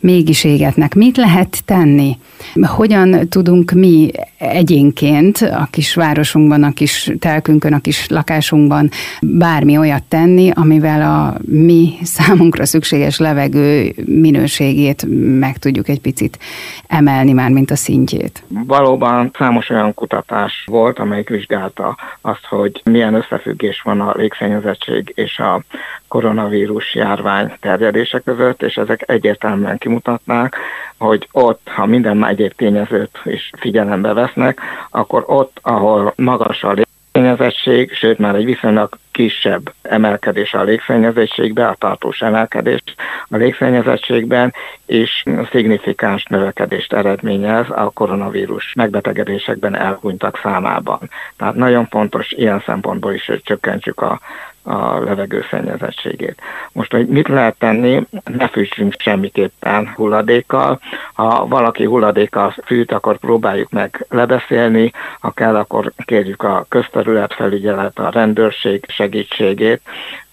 mégis 0.00 0.44
égetnek. 0.44 0.94
Mit 0.94 1.16
lehet 1.16 1.62
tenni? 1.64 2.16
Hogyan 2.62 3.28
tudunk 3.28 3.70
mi 3.70 4.10
egyénként 4.38 5.36
a 5.36 5.68
kis 5.70 5.94
városunkban, 5.94 6.62
a 6.62 6.72
kis 6.72 7.10
telkünkön, 7.18 7.72
a 7.72 7.80
kis 7.80 8.08
lakásunkban 8.08 8.90
bármi 9.20 9.78
olyat 9.78 10.02
tenni, 10.02 10.50
amivel 10.54 11.02
a 11.02 11.34
mi 11.44 11.92
számunkra 12.02 12.64
szükséges 12.64 13.18
levegő 13.18 13.94
minőségét 14.04 15.06
meg 15.38 15.58
tudjuk 15.58 15.88
egy 15.88 16.00
picit 16.00 16.38
emelni 16.86 17.32
már, 17.32 17.50
mint 17.50 17.70
a 17.70 17.76
szintjét. 17.76 18.42
Valóban 18.48 19.30
számos 19.38 19.70
olyan 19.70 19.94
kutatás 19.94 20.64
volt, 20.66 20.98
amelyik 20.98 21.28
vizsgálta 21.28 21.96
azt, 22.20 22.44
hogy 22.48 22.80
milyen 22.84 23.14
összefüggés 23.14 23.82
van 23.82 24.00
a 24.00 24.12
légszennyezettség 24.16 25.12
és 25.14 25.38
a 25.38 25.62
koronavírus 26.08 26.94
járvány 26.94 27.52
terjedése 27.60 28.18
között, 28.18 28.62
és 28.62 28.76
ezek 28.76 29.02
egyértelműen 29.06 29.78
kimutatnák, 29.78 30.56
hogy 30.98 31.28
ott, 31.32 31.68
ha 31.68 31.86
minden 31.86 32.26
egyéb 32.26 32.52
tényezőt 32.52 33.20
is 33.24 33.50
figyelembe 33.58 34.12
vesznek, 34.12 34.60
akkor 34.90 35.24
ott, 35.26 35.58
ahol 35.62 36.12
magas 36.16 36.62
a 36.62 36.72
légszennyezettség, 37.16 37.92
sőt 37.92 38.18
már 38.18 38.34
egy 38.34 38.44
viszonylag 38.44 38.98
kisebb 39.10 39.72
emelkedés 39.82 40.54
a 40.54 40.62
légszennyezettségben, 40.62 41.68
a 41.68 41.74
tartós 41.74 42.20
emelkedés 42.20 42.82
a 43.28 43.36
légszennyezettségben, 43.36 44.54
és 44.86 45.22
szignifikáns 45.50 46.24
növekedést 46.24 46.92
eredményez 46.92 47.66
a 47.70 47.90
koronavírus 47.94 48.72
megbetegedésekben 48.74 49.76
elhunytak 49.76 50.40
számában. 50.42 51.10
Tehát 51.36 51.54
nagyon 51.54 51.86
fontos 51.86 52.32
ilyen 52.32 52.62
szempontból 52.66 53.12
is, 53.12 53.26
hogy 53.26 53.42
csökkentsük 53.44 54.00
a 54.00 54.20
a 54.66 54.98
levegő 54.98 55.44
szennyezettségét. 55.50 56.40
Most, 56.72 56.90
hogy 56.90 57.06
mit 57.06 57.28
lehet 57.28 57.56
tenni, 57.58 58.06
ne 58.24 58.48
fűtsünk 58.48 58.94
semmiképpen 58.98 59.92
hulladékkal. 59.94 60.80
Ha 61.12 61.46
valaki 61.46 61.84
hulladékkal 61.84 62.54
fűt, 62.64 62.92
akkor 62.92 63.18
próbáljuk 63.18 63.70
meg 63.70 64.06
lebeszélni, 64.08 64.92
ha 65.20 65.30
kell, 65.30 65.56
akkor 65.56 65.92
kérjük 66.04 66.42
a 66.42 66.66
közterületfelügyelet, 66.68 67.98
a 67.98 68.10
rendőrség 68.10 68.84
segítségét, 68.88 69.80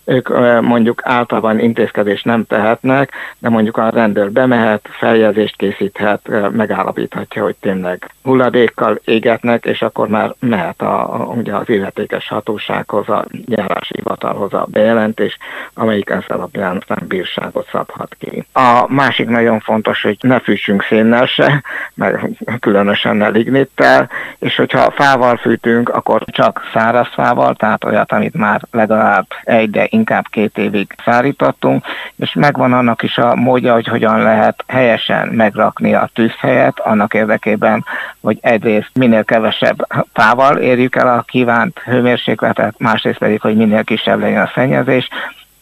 ők 0.05 0.29
mondjuk 0.62 1.01
általában 1.03 1.60
intézkedést 1.60 2.25
nem 2.25 2.45
tehetnek, 2.45 3.12
de 3.39 3.50
mondjuk 3.50 3.77
a 3.77 3.89
rendőr 3.89 4.31
bemehet, 4.31 4.89
feljegyzést 4.91 5.55
készíthet, 5.55 6.51
megállapíthatja, 6.51 7.43
hogy 7.43 7.55
tényleg 7.55 8.10
hulladékkal 8.24 9.00
égetnek, 9.05 9.65
és 9.65 9.81
akkor 9.81 10.07
már 10.07 10.33
mehet 10.39 10.81
a, 10.81 11.25
ugye 11.36 11.55
az 11.55 11.69
illetékes 11.69 12.27
hatósághoz, 12.27 13.10
a 13.10 13.25
járási 13.45 13.93
hivatalhoz 13.95 14.53
a 14.53 14.67
bejelentés, 14.69 15.38
amelyik 15.74 16.10
ez 16.10 16.24
alapján 16.27 16.77
aztán 16.77 17.07
bírságot 17.07 17.67
szabhat 17.72 18.15
ki. 18.19 18.45
A 18.53 18.86
másik 18.88 19.27
nagyon 19.27 19.60
fontos, 19.60 20.01
hogy 20.01 20.17
ne 20.22 20.39
fűtsünk 20.39 20.83
szénnel 20.83 21.25
se, 21.25 21.63
meg 21.93 22.29
különösen 22.60 23.15
ne 23.15 23.27
lignittel, 23.27 24.10
és 24.39 24.55
hogyha 24.55 24.91
fával 24.91 25.38
fűtünk, 25.38 25.89
akkor 25.89 26.24
csak 26.25 26.69
száraz 26.74 27.07
fával, 27.13 27.55
tehát 27.55 27.83
olyat, 27.83 28.12
amit 28.12 28.38
már 28.38 28.62
legalább 28.72 29.25
egy, 29.43 29.69
de 29.69 29.88
inkább 29.94 30.28
két 30.28 30.58
évig 30.58 30.96
szárítottunk, 31.06 31.86
és 32.16 32.34
megvan 32.34 32.74
annak 32.74 33.04
is 33.04 33.18
a 33.18 33.36
módja, 33.36 33.74
hogy 33.74 33.88
hogyan 33.88 34.22
lehet 34.22 34.64
helyesen 34.68 35.28
megrakni 35.28 35.94
a 35.94 36.10
tűzhelyet, 36.14 36.80
annak 36.80 37.14
érdekében, 37.14 37.86
hogy 38.22 38.38
egyrészt 38.42 38.92
minél 38.94 39.24
kevesebb 39.24 39.88
fával 40.14 40.58
érjük 40.58 40.96
el 40.96 41.08
a 41.08 41.22
kívánt 41.22 41.80
hőmérsékletet, 41.80 42.80
másrészt 42.80 43.18
pedig, 43.18 43.42
hogy 43.42 43.56
minél 43.56 43.84
kisebb 43.84 44.20
legyen 44.20 44.42
a 44.42 44.52
szennyezés, 44.54 45.10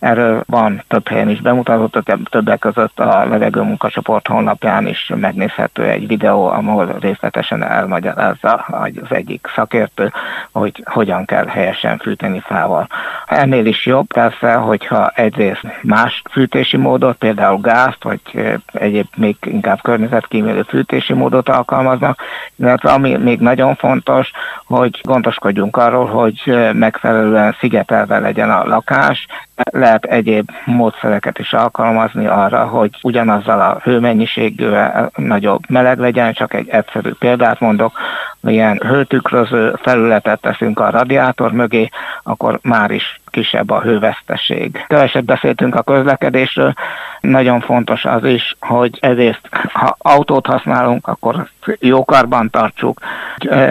Erről 0.01 0.43
van 0.47 0.83
több 0.87 1.07
helyen 1.07 1.29
is 1.29 1.41
bemutatott, 1.41 2.09
többek 2.29 2.59
között 2.59 2.99
a 2.99 3.25
levegő 3.25 3.61
munkacsoport 3.61 4.27
honlapján 4.27 4.87
is 4.87 5.11
megnézhető 5.15 5.83
egy 5.83 6.07
videó, 6.07 6.47
ahol 6.47 6.97
részletesen 6.99 7.63
elmagyarázza 7.63 8.53
az 8.53 9.09
egyik 9.09 9.47
szakértő, 9.55 10.11
hogy 10.51 10.83
hogyan 10.85 11.25
kell 11.25 11.45
helyesen 11.45 11.97
fűteni 11.97 12.39
fával. 12.39 12.87
Ennél 13.25 13.65
is 13.65 13.85
jobb 13.85 14.07
persze, 14.07 14.53
hogyha 14.53 15.11
egyrészt 15.15 15.63
más 15.81 16.21
fűtési 16.31 16.77
módot, 16.77 17.17
például 17.17 17.59
gázt, 17.59 18.03
vagy 18.03 18.21
egyéb 18.65 19.07
még 19.15 19.35
inkább 19.41 19.81
környezetkímélő 19.81 20.61
fűtési 20.61 21.13
módot 21.13 21.49
alkalmaznak, 21.49 22.21
illetve 22.55 22.91
ami 22.91 23.17
még 23.17 23.39
nagyon 23.39 23.75
fontos, 23.75 24.31
hogy 24.65 24.99
gondoskodjunk 25.03 25.77
arról, 25.77 26.05
hogy 26.05 26.69
megfelelően 26.73 27.55
szigetelve 27.59 28.19
legyen 28.19 28.51
a 28.51 28.65
lakás, 28.65 29.27
lehet 29.71 30.05
egyéb 30.05 30.49
módszereket 30.65 31.39
is 31.39 31.53
alkalmazni 31.53 32.27
arra, 32.27 32.65
hogy 32.65 32.89
ugyanazzal 33.01 33.61
a 33.61 33.79
hőmennyiségűvel 33.83 35.11
nagyobb 35.15 35.61
meleg 35.69 35.99
legyen, 35.99 36.33
csak 36.33 36.53
egy 36.53 36.69
egyszerű 36.69 37.11
példát 37.19 37.59
mondok, 37.59 37.97
milyen 38.39 38.77
hőtükröző 38.77 39.73
felületet 39.81 40.41
teszünk 40.41 40.79
a 40.79 40.89
radiátor 40.89 41.51
mögé, 41.51 41.89
akkor 42.23 42.59
már 42.61 42.91
is 42.91 43.21
kisebb 43.25 43.69
a 43.69 43.81
hőveszteség. 43.81 44.85
Keveset 44.87 45.25
beszéltünk 45.25 45.75
a 45.75 45.81
közlekedésről, 45.81 46.73
nagyon 47.21 47.59
fontos 47.59 48.05
az 48.05 48.23
is, 48.23 48.55
hogy 48.59 48.97
ezért 49.01 49.49
ha 49.73 49.95
autót 49.97 50.45
használunk, 50.45 51.07
akkor 51.07 51.47
jó 51.79 52.05
karban 52.05 52.49
tartsuk, 52.49 52.99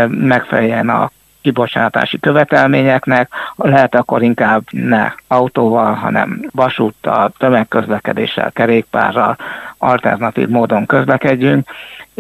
megfeleljen 0.09 0.89
a 0.89 1.11
kibocsátási 1.43 2.21
követelményeknek, 2.21 3.31
lehet 3.57 3.95
akkor 3.95 4.23
inkább 4.23 4.63
ne 4.71 5.13
autóval, 5.29 5.95
hanem 5.95 6.49
vasúttal, 6.51 7.33
tömegközlekedéssel, 7.39 8.53
kerékpárral, 8.53 9.37
alternatív 9.79 10.49
módon 10.49 10.87
közlekedjünk, 10.87 11.69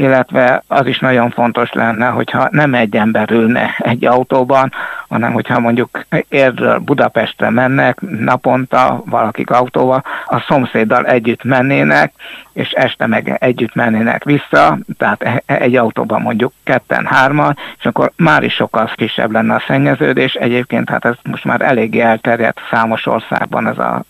illetve 0.00 0.62
az 0.66 0.86
is 0.86 0.98
nagyon 0.98 1.30
fontos 1.30 1.72
lenne, 1.72 2.06
hogyha 2.06 2.48
nem 2.50 2.74
egy 2.74 2.96
ember 2.96 3.30
ülne 3.30 3.74
egy 3.78 4.04
autóban, 4.04 4.72
hanem 5.08 5.32
hogyha 5.32 5.60
mondjuk 5.60 6.06
Érdről 6.28 6.78
Budapestre 6.78 7.50
mennek 7.50 8.00
naponta 8.00 9.02
valakik 9.06 9.50
autóval, 9.50 10.04
a 10.26 10.40
szomszéddal 10.48 11.06
együtt 11.06 11.44
mennének, 11.44 12.12
és 12.52 12.70
este 12.70 13.06
meg 13.06 13.36
együtt 13.40 13.74
mennének 13.74 14.24
vissza, 14.24 14.78
tehát 14.98 15.42
egy 15.46 15.76
autóban 15.76 16.20
mondjuk 16.20 16.52
ketten, 16.64 17.06
hárman, 17.06 17.56
és 17.78 17.84
akkor 17.84 18.12
már 18.16 18.42
is 18.42 18.54
sokkal 18.54 18.90
kisebb 18.94 19.30
lenne 19.30 19.54
a 19.54 19.64
szennyeződés. 19.66 20.34
Egyébként 20.34 20.88
hát 20.88 21.04
ez 21.04 21.14
most 21.22 21.44
már 21.44 21.60
eléggé 21.60 22.00
elterjedt 22.00 22.60
számos 22.70 23.06
országban 23.06 23.66
ez 23.66 23.78
a 23.78 24.02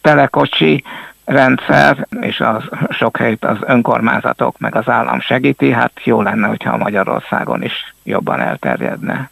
telekocsi, 0.00 0.84
rendszer, 1.24 2.06
és 2.20 2.40
az 2.40 2.62
sok 2.90 3.16
helyt 3.16 3.44
az 3.44 3.56
önkormányzatok 3.60 4.58
meg 4.58 4.76
az 4.76 4.88
állam 4.88 5.20
segíti, 5.20 5.70
hát 5.70 5.92
jó 6.04 6.22
lenne, 6.22 6.46
hogyha 6.46 6.76
Magyarországon 6.76 7.62
is 7.62 7.94
jobban 8.02 8.40
elterjedne. 8.40 9.30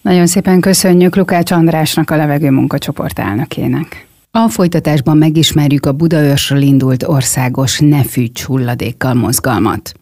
Nagyon 0.00 0.26
szépen 0.26 0.60
köszönjük 0.60 1.16
Lukács 1.16 1.50
Andrásnak, 1.50 2.10
a 2.10 2.16
levegő 2.16 2.50
munkacsoport 2.50 3.18
elnökének. 3.18 4.06
A 4.30 4.48
folytatásban 4.48 5.16
megismerjük 5.16 5.86
a 5.86 5.92
Budaörsről 5.92 6.60
indult 6.60 7.02
országos 7.02 7.78
ne 7.78 8.04
fűts 8.04 8.44
hulladékkal 8.44 9.14
mozgalmat. 9.14 9.92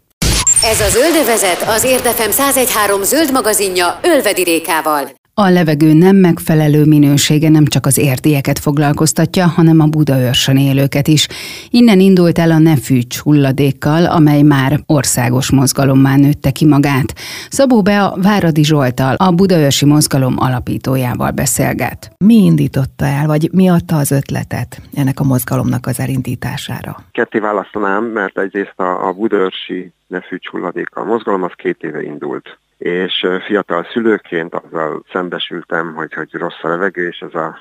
Ez 0.62 0.80
a 0.80 0.88
Zöldövezet 0.88 1.62
az 1.68 1.84
Érdefem 1.84 2.30
1013 2.30 3.02
zöld 3.02 3.32
magazinja 3.32 3.98
Ölvedi 4.02 4.42
Rékával. 4.42 5.08
A 5.36 5.48
levegő 5.48 5.92
nem 5.92 6.16
megfelelő 6.16 6.84
minősége 6.84 7.48
nem 7.48 7.64
csak 7.64 7.86
az 7.86 7.98
érdieket 7.98 8.58
foglalkoztatja, 8.58 9.46
hanem 9.46 9.80
a 9.80 9.86
Budaörsön 9.86 10.56
élőket 10.56 11.08
is. 11.08 11.28
Innen 11.70 12.00
indult 12.00 12.38
el 12.38 12.50
a 12.50 12.58
Ne 12.58 12.76
fűts 12.76 13.18
hulladékkal, 13.18 14.06
amely 14.06 14.42
már 14.42 14.80
országos 14.86 15.50
mozgalommá 15.50 16.16
nőtte 16.16 16.50
ki 16.50 16.66
magát. 16.66 17.14
Szabó 17.48 17.82
be 17.82 18.02
a 18.02 18.16
Váradi 18.22 18.64
Zsoltal, 18.64 19.14
a 19.14 19.30
Budaörsi 19.30 19.84
mozgalom 19.84 20.34
alapítójával 20.38 21.30
beszélget. 21.30 22.10
Mi 22.24 22.34
indította 22.34 23.04
el, 23.04 23.26
vagy 23.26 23.48
mi 23.52 23.68
adta 23.68 23.96
az 23.96 24.10
ötletet 24.10 24.80
ennek 24.94 25.20
a 25.20 25.24
mozgalomnak 25.24 25.86
az 25.86 26.00
elindítására? 26.00 26.96
Ketté 27.12 27.38
választanám, 27.38 28.04
mert 28.04 28.38
egyrészt 28.38 28.78
a, 28.80 29.08
a 29.08 29.12
Budaörsi 29.12 29.92
Ne 30.06 30.20
fűts 30.20 30.48
hulladékkal 30.48 31.04
mozgalom 31.04 31.42
az 31.42 31.52
két 31.56 31.82
éve 31.82 32.02
indult 32.02 32.58
és 32.84 33.26
fiatal 33.46 33.86
szülőként 33.92 34.54
azzal 34.54 35.04
szembesültem, 35.12 35.94
hogy, 35.94 36.14
hogy 36.14 36.28
rossz 36.32 36.62
a 36.62 36.68
levegő, 36.68 37.08
és 37.08 37.18
ez 37.18 37.34
a 37.34 37.58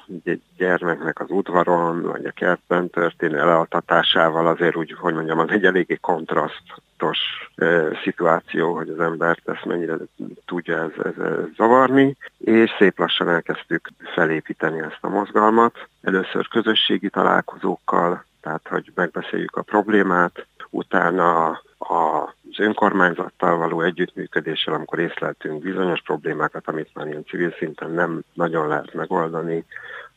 gyermeknek 0.58 1.20
az 1.20 1.30
udvaron, 1.30 2.02
vagy 2.02 2.26
a 2.26 2.32
kertben 2.32 2.90
történő 2.90 3.38
elaltatásával 3.38 4.48
azért 4.48 4.76
úgy, 4.76 4.96
hogy 5.00 5.14
mondjam, 5.14 5.40
az 5.40 5.50
egy 5.50 5.66
eléggé 5.66 5.98
kontrasztos 6.02 7.20
e, 7.56 8.00
szituáció, 8.04 8.76
hogy 8.76 8.90
az 8.90 9.00
embert 9.00 9.50
ezt 9.50 9.66
mennyire 9.66 9.96
tudja 10.46 10.78
ez, 10.78 11.06
ez, 11.06 11.26
ez 11.26 11.56
zavarni, 11.56 12.16
és 12.38 12.72
szép 12.78 13.00
lassan 13.00 13.30
elkezdtük 13.30 13.90
felépíteni 14.14 14.80
ezt 14.80 15.00
a 15.02 15.10
mozgalmat. 15.10 15.88
Először 16.02 16.48
közösségi 16.48 17.10
találkozókkal, 17.10 18.26
tehát 18.42 18.68
hogy 18.70 18.92
megbeszéljük 18.96 19.56
a 19.56 19.62
problémát, 19.62 20.46
utána 20.74 21.62
az 21.78 22.60
önkormányzattal 22.60 23.58
való 23.58 23.82
együttműködéssel, 23.82 24.74
amikor 24.74 25.00
észleltünk 25.00 25.62
bizonyos 25.62 26.02
problémákat, 26.02 26.68
amit 26.68 26.90
már 26.94 27.08
ilyen 27.08 27.26
civil 27.26 27.56
szinten 27.58 27.92
nem 27.92 28.22
nagyon 28.34 28.68
lehet 28.68 28.94
megoldani, 28.94 29.66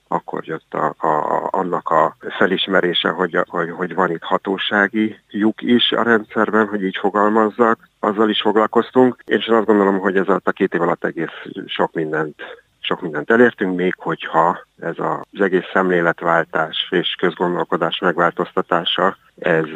akkor 0.09 0.45
jött 0.45 0.75
a, 0.75 0.95
a, 0.99 1.49
annak 1.51 1.89
a 1.89 2.17
felismerése, 2.39 3.09
hogy, 3.09 3.39
hogy, 3.49 3.71
hogy 3.71 3.95
van 3.95 4.11
itt 4.11 4.23
hatósági 4.23 5.19
lyuk 5.31 5.63
is 5.63 5.93
a 5.93 6.03
rendszerben, 6.03 6.67
hogy 6.67 6.83
így 6.83 6.97
fogalmazzak, 6.97 7.89
azzal 8.01 8.31
is 8.31 8.41
foglalkoztunk, 8.41 9.23
és 9.25 9.47
én 9.47 9.55
azt 9.55 9.67
gondolom, 9.67 9.99
hogy 9.99 10.17
ez 10.17 10.29
a 10.29 10.51
két 10.53 10.75
év 10.75 10.83
alatt 10.83 11.05
egész 11.05 11.35
sok 11.67 11.93
mindent 11.93 12.43
sok 12.87 13.01
mindent 13.01 13.31
elértünk, 13.31 13.77
még 13.77 13.95
hogyha 13.97 14.67
ez 14.81 14.95
az 14.97 15.41
egész 15.41 15.71
szemléletváltás 15.73 16.89
és 16.91 17.15
közgondolkodás 17.19 17.99
megváltoztatása, 17.99 19.17
ez 19.39 19.67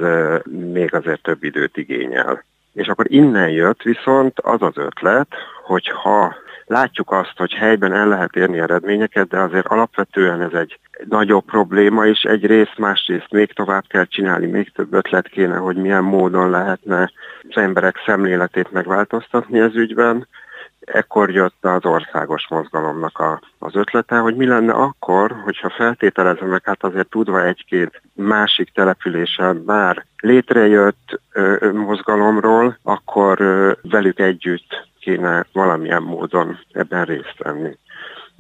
még 0.73 0.95
azért 0.95 1.23
több 1.23 1.45
időt 1.45 1.77
igényel. 1.77 2.45
És 2.73 2.87
akkor 2.87 3.05
innen 3.09 3.51
jött 3.51 3.83
viszont 3.83 4.39
az 4.41 4.63
az 4.63 4.77
ötlet, 4.77 5.29
hogy 5.63 5.89
ha 5.89 6.35
látjuk 6.67 7.11
azt, 7.13 7.33
hogy 7.37 7.53
helyben 7.53 7.93
el 7.93 8.09
lehet 8.09 8.37
érni 8.37 8.59
eredményeket, 8.59 9.29
de 9.29 9.39
azért 9.39 9.67
alapvetően 9.67 10.41
ez 10.41 10.53
egy 10.53 10.79
nagyobb 11.09 11.45
probléma, 11.45 12.07
és 12.07 12.23
egyrészt, 12.23 12.79
másrészt 12.79 13.31
még 13.31 13.53
tovább 13.53 13.85
kell 13.89 14.05
csinálni, 14.05 14.47
még 14.47 14.73
több 14.73 14.93
ötlet 14.93 15.29
kéne, 15.29 15.57
hogy 15.57 15.77
milyen 15.77 16.05
módon 16.05 16.51
lehetne 16.51 17.13
az 17.49 17.63
emberek 17.63 18.03
szemléletét 18.07 18.73
megváltoztatni 18.73 19.59
ez 19.59 19.75
ügyben, 19.75 20.27
ekkor 20.81 21.31
jött 21.31 21.65
az 21.65 21.85
országos 21.85 22.49
mozgalomnak 22.49 23.19
a, 23.19 23.41
az 23.59 23.75
ötlete, 23.75 24.19
hogy 24.19 24.37
mi 24.37 24.47
lenne 24.47 24.73
akkor, 24.73 25.37
hogyha 25.45 25.71
feltételezem 25.71 26.59
hát 26.63 26.85
azért 26.85 27.09
tudva 27.09 27.45
egy-két 27.45 28.03
másik 28.15 28.73
településen 28.73 29.63
már 29.67 30.05
létrejött 30.17 31.21
ö, 31.33 31.73
mozgalomról, 31.73 32.79
akkor 32.83 33.41
ö, 33.41 33.73
velük 33.83 34.19
együtt 34.19 34.89
kéne 35.01 35.47
valamilyen 35.53 36.03
módon 36.03 36.59
ebben 36.73 37.05
részt 37.05 37.39
venni. 37.39 37.79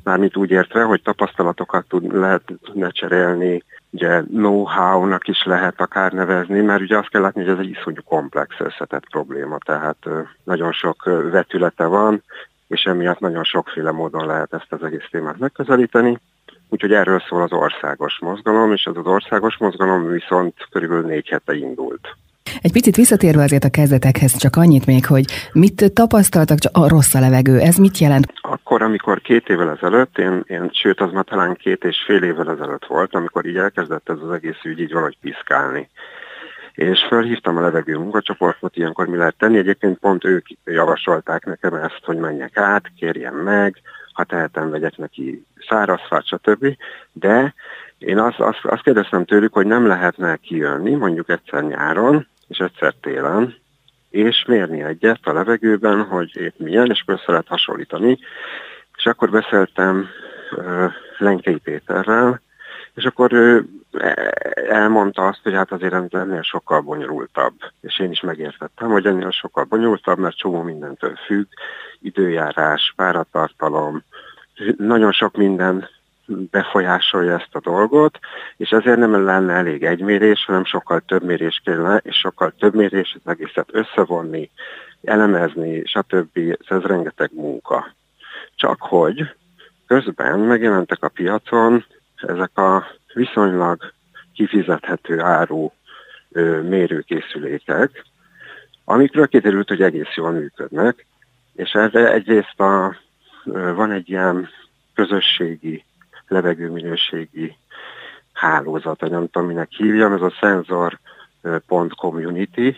Mármint 0.05 0.37
úgy 0.37 0.50
értve, 0.50 0.83
hogy 0.83 1.03
tapasztalatokat 1.03 1.88
tud, 1.88 2.14
lehetne 2.14 2.90
cserélni, 2.90 3.64
ugye 3.90 4.20
know-how-nak 4.20 5.29
is 5.29 5.44
lehet 5.44 5.81
akár 5.81 6.12
nevezni, 6.12 6.61
mert 6.61 6.81
ugye 6.81 6.98
azt 6.98 7.09
kell 7.09 7.20
látni, 7.20 7.42
hogy 7.42 7.53
ez 7.53 7.59
egy 7.59 7.76
iszonyú 7.79 8.03
komplex 8.05 8.55
összetett 8.59 9.09
probléma, 9.11 9.59
tehát 9.64 9.96
nagyon 10.44 10.72
sok 10.72 11.05
vetülete 11.31 11.85
van, 11.85 12.22
és 12.68 12.83
emiatt 12.83 13.18
nagyon 13.18 13.44
sokféle 13.44 13.90
módon 13.90 14.26
lehet 14.26 14.53
ezt 14.53 14.72
az 14.72 14.83
egész 14.83 15.09
témát 15.11 15.38
megközelíteni. 15.38 16.18
Úgyhogy 16.68 16.92
erről 16.92 17.22
szól 17.29 17.42
az 17.42 17.53
országos 17.53 18.18
mozgalom, 18.20 18.72
és 18.72 18.85
ez 18.85 18.96
az 18.96 19.07
országos 19.07 19.57
mozgalom 19.57 20.07
viszont 20.07 20.55
körülbelül 20.70 21.07
négy 21.07 21.29
hete 21.29 21.55
indult. 21.55 22.09
Egy 22.61 22.72
picit 22.72 22.96
visszatérve 22.96 23.42
azért 23.42 23.64
a 23.64 23.70
kezdetekhez, 23.70 24.37
csak 24.37 24.57
annyit 24.57 24.87
még, 24.87 25.07
hogy 25.07 25.24
mit 25.53 25.92
tapasztaltak 25.94 26.59
csak 26.59 26.76
a 26.76 26.88
rossz 26.88 27.14
a 27.14 27.20
levegő, 27.20 27.59
ez 27.59 27.76
mit 27.76 27.98
jelent? 27.98 28.33
Akkor, 28.71 28.83
amikor 28.83 29.21
két 29.21 29.49
évvel 29.49 29.71
ezelőtt, 29.71 30.19
én, 30.19 30.45
én 30.47 30.71
sőt, 30.73 31.01
az 31.01 31.13
már 31.13 31.25
talán 31.25 31.55
két 31.55 31.85
és 31.85 32.03
fél 32.07 32.23
évvel 32.23 32.51
ezelőtt 32.51 32.87
volt, 32.87 33.15
amikor 33.15 33.45
így 33.47 33.57
elkezdett 33.57 34.09
ez 34.09 34.17
az 34.23 34.33
egész 34.33 34.65
ügy 34.65 34.81
így 34.81 34.93
valahogy 34.93 35.19
piszkálni 35.21 35.89
és 36.75 37.07
felhívtam 37.09 37.57
a 37.57 37.61
levegő 37.61 37.97
munkacsoportot, 37.97 38.77
ilyenkor 38.77 39.07
mi 39.07 39.17
lehet 39.17 39.37
tenni. 39.37 39.59
Egyébként 39.59 39.99
pont 39.99 40.25
ők 40.25 40.47
javasolták 40.65 41.45
nekem 41.45 41.75
ezt, 41.75 42.01
hogy 42.03 42.17
menjek 42.17 42.57
át, 42.57 42.93
kérjem 42.97 43.35
meg, 43.35 43.77
ha 44.13 44.25
tehetem, 44.25 44.71
vegyek 44.71 44.97
neki 44.97 45.45
szárazfát, 45.69 46.27
stb. 46.27 46.77
De 47.13 47.55
én 47.99 48.19
azt, 48.19 48.41
azt, 48.41 48.65
azt 48.65 48.83
kérdeztem 48.83 49.25
tőlük, 49.25 49.53
hogy 49.53 49.67
nem 49.67 49.87
lehetne 49.87 50.37
kijönni, 50.37 50.95
mondjuk 50.95 51.29
egyszer 51.29 51.63
nyáron, 51.63 52.27
és 52.49 52.59
egyszer 52.59 52.95
télen, 53.01 53.60
és 54.11 54.44
mérni 54.46 54.83
egyet 54.83 55.20
a 55.23 55.33
levegőben, 55.33 56.03
hogy 56.03 56.37
épp 56.37 56.59
milyen, 56.59 56.90
és 56.90 57.03
össze 57.07 57.25
lehet 57.27 57.49
hasonlítani. 57.49 58.18
És 58.96 59.07
akkor 59.07 59.31
beszéltem 59.31 60.09
Lenkei 61.18 61.59
Péterrel, 61.59 62.40
és 62.94 63.05
akkor 63.05 63.33
ő 63.33 63.64
elmondta 64.68 65.27
azt, 65.27 65.40
hogy 65.42 65.55
hát 65.55 65.73
azért 65.73 66.14
ennél 66.14 66.42
sokkal 66.42 66.81
bonyolultabb. 66.81 67.55
És 67.81 67.99
én 67.99 68.11
is 68.11 68.20
megértettem, 68.20 68.88
hogy 68.88 69.07
ennél 69.07 69.31
sokkal 69.31 69.64
bonyolultabb, 69.64 70.18
mert 70.18 70.37
csomó 70.37 70.62
mindentől 70.62 71.16
függ, 71.27 71.46
időjárás, 72.01 72.92
páratartalom, 72.96 74.03
nagyon 74.77 75.12
sok 75.12 75.37
minden 75.37 75.88
befolyásolja 76.51 77.35
ezt 77.38 77.55
a 77.55 77.61
dolgot, 77.61 78.19
és 78.57 78.71
ezért 78.71 78.99
nem 78.99 79.25
lenne 79.25 79.53
elég 79.53 79.85
egy 79.85 80.01
mérés, 80.01 80.45
hanem 80.45 80.64
sokkal 80.64 81.01
több 81.01 81.23
mérés 81.23 81.61
kellene, 81.64 81.97
és 81.97 82.16
sokkal 82.16 82.53
több 82.59 82.75
mérés 82.75 83.16
az 83.25 83.31
egészet 83.33 83.69
összevonni, 83.73 84.51
elemezni, 85.05 85.83
stb. 85.85 86.38
Ez 86.69 86.83
rengeteg 86.83 87.31
munka. 87.33 87.95
Csak 88.55 88.77
hogy 88.81 89.35
közben 89.87 90.38
megjelentek 90.38 91.03
a 91.03 91.09
piacon 91.09 91.85
ezek 92.16 92.59
a 92.59 92.87
viszonylag 93.14 93.93
kifizethető 94.35 95.21
áru 95.21 95.71
mérőkészülékek, 96.62 98.05
amikről 98.85 99.29
kiderült, 99.29 99.69
hogy 99.69 99.83
egész 99.83 100.14
jól 100.14 100.31
működnek, 100.31 101.07
és 101.55 101.71
erre 101.73 102.12
egyrészt 102.12 102.61
a, 102.61 102.97
van 103.75 103.90
egy 103.90 104.09
ilyen 104.09 104.49
közösségi 104.95 105.85
levegőminőségi 106.31 107.57
hálózat, 108.33 109.01
vagy 109.01 109.11
nem 109.11 109.29
tudom 109.31 109.49
minek 109.49 109.71
hívjam, 109.71 110.12
ez 110.12 110.21
a 110.21 110.31
sensor.community, 110.31 112.77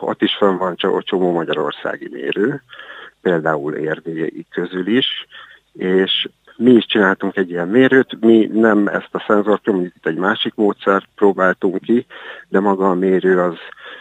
ott 0.00 0.22
is 0.22 0.36
fönn 0.36 0.56
van 0.56 0.76
csomó 1.02 1.32
magyarországi 1.32 2.08
mérő, 2.12 2.62
például 3.20 3.74
érdélyi 3.74 4.46
közül 4.50 4.86
is, 4.86 5.26
és 5.72 6.28
mi 6.56 6.70
is 6.70 6.86
csináltunk 6.86 7.36
egy 7.36 7.50
ilyen 7.50 7.68
mérőt, 7.68 8.20
mi 8.20 8.50
nem 8.52 8.86
ezt 8.86 9.14
a 9.14 9.24
szenzort, 9.26 9.66
itt 9.66 10.06
egy 10.06 10.16
másik 10.16 10.54
módszert 10.54 11.08
próbáltunk 11.14 11.80
ki, 11.80 12.06
de 12.48 12.60
maga 12.60 12.90
a 12.90 12.94
mérő 12.94 13.40
az 13.40 13.56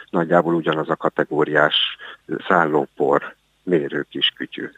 nagyjából 0.10 0.54
ugyanaz 0.54 0.89
a 0.89 0.95
kategóriás 0.95 1.97
szállópor 2.47 3.36
mérő 3.63 4.06
kis 4.10 4.34
kütyű. 4.36 4.69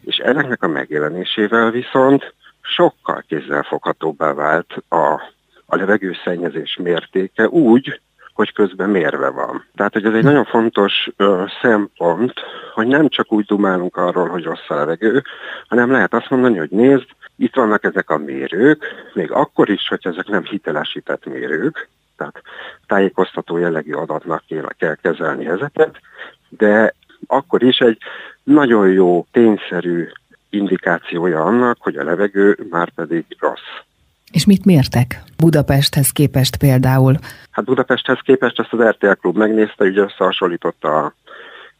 És 0.00 0.16
ezeknek 0.16 0.62
a 0.62 0.68
megjelenésével 0.68 1.70
viszont 1.70 2.34
sokkal 2.64 3.24
kézzelfoghatóbbá 3.28 4.32
vált 4.32 4.74
a, 4.88 5.22
a 5.66 5.76
levegőszennyezés 5.76 6.78
mértéke 6.82 7.48
úgy, 7.48 8.00
hogy 8.34 8.52
közben 8.52 8.90
mérve 8.90 9.30
van. 9.30 9.64
Tehát, 9.74 9.92
hogy 9.92 10.04
ez 10.04 10.14
egy 10.14 10.24
nagyon 10.24 10.44
fontos 10.44 11.08
ö, 11.16 11.44
szempont, 11.62 12.32
hogy 12.74 12.86
nem 12.86 13.08
csak 13.08 13.32
úgy 13.32 13.44
dumálunk 13.44 13.96
arról, 13.96 14.28
hogy 14.28 14.42
rossz 14.42 14.68
a 14.68 14.74
levegő, 14.74 15.22
hanem 15.68 15.90
lehet 15.90 16.14
azt 16.14 16.30
mondani, 16.30 16.58
hogy 16.58 16.70
nézd, 16.70 17.06
itt 17.36 17.54
vannak 17.54 17.84
ezek 17.84 18.10
a 18.10 18.18
mérők, 18.18 18.84
még 19.14 19.30
akkor 19.30 19.68
is, 19.68 19.88
hogy 19.88 20.00
ezek 20.02 20.26
nem 20.26 20.44
hitelesített 20.44 21.24
mérők, 21.24 21.88
tehát 22.16 22.42
tájékoztató 22.86 23.56
jellegű 23.56 23.92
adatnak 23.92 24.42
kell, 24.48 24.68
kell 24.78 24.94
kezelni 24.94 25.46
ezeket, 25.46 26.00
de 26.48 26.94
akkor 27.26 27.62
is 27.62 27.78
egy 27.78 27.98
nagyon 28.42 28.88
jó, 28.88 29.26
tényszerű 29.32 30.08
indikációja 30.54 31.42
annak, 31.42 31.76
hogy 31.80 31.96
a 31.96 32.04
levegő 32.04 32.66
már 32.70 32.90
pedig 32.90 33.24
rossz. 33.38 33.82
És 34.32 34.46
mit 34.46 34.64
mértek 34.64 35.22
Budapesthez 35.36 36.10
képest 36.10 36.56
például? 36.56 37.14
Hát 37.50 37.64
Budapesthez 37.64 38.18
képest 38.24 38.58
ezt 38.60 38.72
az 38.72 38.80
RTL 38.88 39.12
Klub 39.12 39.36
megnézte, 39.36 39.84
ugye 39.84 40.02
összehasonlította 40.02 40.96
a 40.98 41.14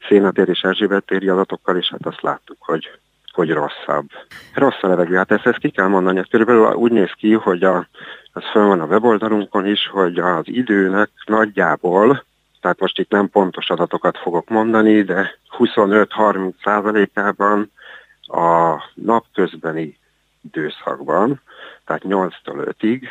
Szénatér 0.09 0.49
és 0.49 0.61
Erzsébet 0.61 1.05
téri 1.05 1.29
adatokkal, 1.29 1.77
és 1.77 1.89
hát 1.91 2.07
azt 2.07 2.23
láttuk, 2.23 2.57
hogy 2.61 2.89
hogy 3.35 3.51
rosszabb. 3.51 4.07
Rossz 4.55 4.83
a 4.83 4.87
levegő, 4.87 5.17
hát 5.17 5.31
ezt, 5.31 5.47
ezt 5.47 5.59
ki 5.59 5.71
kell 5.71 5.87
mondani, 5.87 6.19
ez 6.19 6.29
körülbelül 6.31 6.73
úgy 6.73 6.93
néz 6.93 7.11
ki, 7.17 7.33
hogy 7.33 7.63
a, 7.63 7.89
az 8.33 8.43
fönn 8.53 8.67
van 8.67 8.81
a 8.81 8.87
weboldalunkon 8.87 9.67
is, 9.67 9.89
hogy 9.93 10.19
az 10.19 10.43
időnek 10.45 11.11
nagyjából, 11.27 12.25
tehát 12.61 12.81
most 12.81 12.99
itt 12.99 13.11
nem 13.11 13.29
pontos 13.29 13.71
adatokat 13.71 14.19
fogok 14.19 14.49
mondani, 14.49 15.03
de 15.03 15.39
25-30 15.59 16.53
százalékában 16.63 17.71
a 18.27 18.83
napközbeni 18.95 19.99
időszakban, 20.43 21.41
tehát 21.87 22.03
8-tól 22.09 22.75
5-ig 22.81 23.03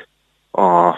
a 0.51 0.95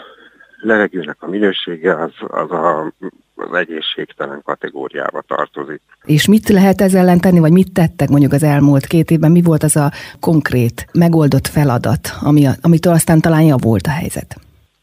levegőnek 0.60 1.18
a 1.20 1.30
minősége 1.30 1.96
az, 1.96 2.12
az 2.28 2.52
a, 2.52 2.92
az 3.36 3.54
egészségtelen 3.54 4.42
kategóriába 4.44 5.22
tartozik. 5.22 5.82
És 6.04 6.28
mit 6.28 6.50
lehet 6.50 6.82
ezzel 6.82 7.02
ellen 7.02 7.20
tenni, 7.20 7.40
vagy 7.40 7.52
mit 7.52 7.74
tettek 7.74 8.10
mondjuk 8.10 8.32
az 8.32 8.44
elmúlt 8.44 8.86
két 8.86 9.12
évben? 9.12 9.32
Mi 9.32 9.42
volt 9.42 9.64
az 9.64 9.76
a 9.76 9.92
konkrét, 10.20 10.88
megoldott 10.94 11.48
feladat, 11.48 12.10
ami, 12.22 12.46
amitől 12.62 12.94
aztán 12.94 13.22
talán 13.22 13.44
javult 13.44 13.88
a 13.88 13.92
helyzet? 13.92 14.36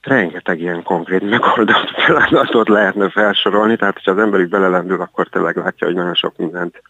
rengeteg 0.03 0.61
ilyen 0.61 0.83
konkrét 0.83 1.31
megoldott 1.31 1.90
feladatot 2.07 2.68
lehetne 2.68 3.11
felsorolni, 3.11 3.77
tehát 3.77 4.01
ha 4.05 4.11
az 4.11 4.18
ember 4.18 4.40
így 4.40 4.49
belelendül, 4.49 5.01
akkor 5.01 5.29
tényleg 5.29 5.57
látja, 5.57 5.87
hogy 5.87 5.97
nagyon 5.97 6.14
sok 6.14 6.37
mindent 6.37 6.83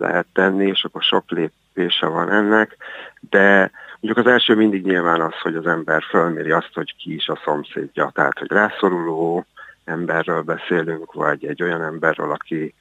lehet 0.00 0.26
tenni, 0.32 0.66
és 0.66 0.84
akkor 0.84 1.02
sok 1.02 1.24
lépése 1.30 2.06
van 2.06 2.30
ennek, 2.30 2.76
de 3.30 3.70
mondjuk 4.00 4.26
az 4.26 4.32
első 4.32 4.54
mindig 4.54 4.84
nyilván 4.84 5.20
az, 5.20 5.34
hogy 5.42 5.54
az 5.54 5.66
ember 5.66 6.02
fölméri 6.02 6.50
azt, 6.50 6.70
hogy 6.74 6.96
ki 6.96 7.14
is 7.14 7.28
a 7.28 7.40
szomszédja, 7.44 8.10
tehát 8.14 8.38
hogy 8.38 8.50
rászoruló 8.50 9.46
emberről 9.84 10.42
beszélünk, 10.42 11.12
vagy 11.12 11.44
egy 11.44 11.62
olyan 11.62 11.82
emberről, 11.82 12.30
aki 12.30 12.74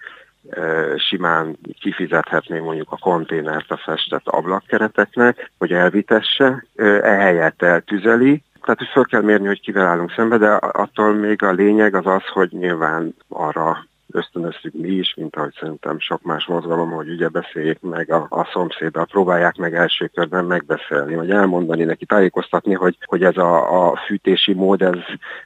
simán 0.97 1.58
kifizethetné 1.79 2.60
mondjuk 2.60 2.91
a 2.91 2.97
konténert 2.97 3.71
a 3.71 3.77
festett 3.77 4.27
ablakkereteknek, 4.27 5.51
hogy 5.58 5.71
elvitesse, 5.71 6.65
ehelyett 7.01 7.62
eltüzeli, 7.62 8.43
tehát, 8.62 8.79
hogy 8.79 8.88
fel 8.93 9.05
kell 9.05 9.21
mérni, 9.21 9.47
hogy 9.47 9.62
kivel 9.62 9.86
állunk 9.86 10.12
szembe, 10.12 10.38
de 10.38 10.49
attól 10.53 11.13
még 11.13 11.43
a 11.43 11.51
lényeg 11.51 11.95
az 11.95 12.05
az, 12.05 12.25
hogy 12.25 12.49
nyilván 12.51 13.15
arra 13.27 13.88
ösztönöztük 14.12 14.74
mi 14.74 14.88
is, 14.88 15.13
mint 15.15 15.36
ahogy 15.36 15.54
szerintem 15.60 16.00
sok 16.00 16.22
más 16.22 16.45
mozgalom, 16.45 16.91
hogy 16.91 17.10
ugye 17.10 17.28
beszéljék 17.28 17.80
meg 17.82 18.12
a, 18.12 18.28
a 18.30 18.50
szomszéddal, 18.52 19.06
próbálják 19.06 19.56
meg 19.56 19.76
első 19.76 20.08
körben 20.08 20.45
megbeszélni, 20.45 21.15
vagy 21.15 21.32
elmondani 21.32 21.84
neki, 21.84 22.06
tájékoztatni, 22.06 22.74
hogy, 22.74 22.98
hogy 23.06 23.24
ez 23.24 23.38
a, 23.38 23.88
a 23.89 23.95
fűtési 23.95 24.54
mód, 24.54 24.82
ez, 24.82 24.98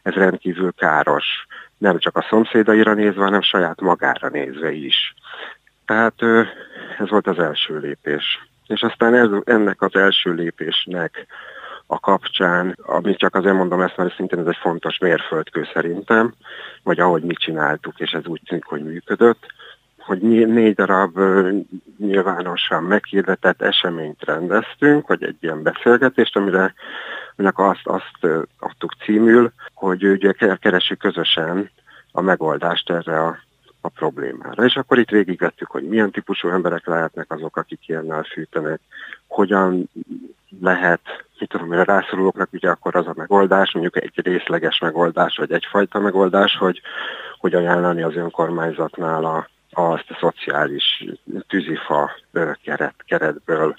ez 0.02 0.14
rendkívül 0.14 0.74
káros. 0.78 1.48
Nem 1.78 1.98
csak 1.98 2.18
a 2.18 2.26
szomszédaira 2.30 2.94
nézve, 2.94 3.24
hanem 3.24 3.42
saját 3.42 3.82
magára 3.82 4.30
nézve 4.30 4.72
is. 4.72 5.14
Tehát 5.86 6.22
ez 7.00 7.10
volt 7.10 7.28
az 7.28 7.40
első 7.40 7.78
lépés. 7.78 8.48
És 8.68 8.82
aztán 8.82 9.14
ez, 9.14 9.30
ennek 9.44 9.82
az 9.82 9.96
első 9.96 10.34
lépésnek 10.34 11.26
a 11.88 12.00
kapcsán, 12.00 12.78
amit 12.82 13.18
csak 13.18 13.36
azért 13.36 13.56
mondom 13.56 13.82
ezt, 13.82 13.98
mert 13.98 14.16
szintén 14.16 14.40
ez 14.40 14.46
egy 14.46 14.60
fontos 14.62 14.98
mérföldkő 14.98 15.68
szerintem, 15.74 16.34
vagy 16.84 17.00
ahogy 17.00 17.24
mi 17.24 17.34
csináltuk, 17.34 18.00
és 18.00 18.12
ez 18.12 18.26
úgy 18.26 18.42
tűnik, 18.46 18.66
hogy 18.66 18.84
működött, 18.84 19.46
hogy 19.98 20.22
négy 20.48 20.76
darab 20.76 21.20
nyilvánosan 21.98 22.84
meghirdetett 22.84 23.62
eseményt 23.62 24.24
rendeztünk, 24.24 25.08
vagy 25.08 25.24
egy 25.24 25.38
ilyen 25.40 25.64
beszélgetést, 25.64 26.36
amire 26.36 26.74
aminek 27.36 27.60
azt, 27.60 27.88
azt 27.88 28.48
adtuk 28.60 28.94
címül, 29.04 29.52
hogy 29.74 30.04
ugye 30.04 30.32
keressük 30.60 31.00
közösen 31.00 31.70
a 32.12 32.22
megoldást 32.22 32.90
erre 32.90 33.20
a, 33.20 33.38
a 33.82 33.90
problémára. 33.90 34.66
És 34.66 34.76
akkor 34.76 35.00
itt 35.00 35.10
végigvettük, 35.10 35.72
hogy 35.72 35.84
milyen 35.84 36.12
típusú 36.12 36.50
emberek 36.50 36.86
lehetnek 36.86 37.32
azok, 37.32 37.58
akik 37.58 37.88
ilyennel 37.88 38.24
fűtenek, 38.24 38.80
hogyan 39.28 39.90
lehet, 40.62 41.02
mit 41.40 41.50
tudom, 41.50 41.68
mire 41.68 41.84
rászorulóknak 41.84 42.50
ugye 42.52 42.70
akkor 42.70 42.96
az 42.96 43.08
a 43.08 43.14
megoldás, 43.16 43.72
mondjuk 43.72 44.04
egy 44.04 44.26
részleges 44.26 44.80
megoldás, 44.80 45.38
vagy 45.38 45.52
egyfajta 45.52 46.00
megoldás, 46.00 46.58
hogy, 46.58 46.82
hogy 47.40 47.54
ajánlani 47.54 48.02
az 48.02 48.16
önkormányzatnál 48.16 49.26
a, 49.26 49.48
azt 49.70 50.10
a 50.10 50.18
szociális 50.20 51.06
tűzifa 51.48 52.12
keret, 52.64 52.96
keretből 53.08 53.76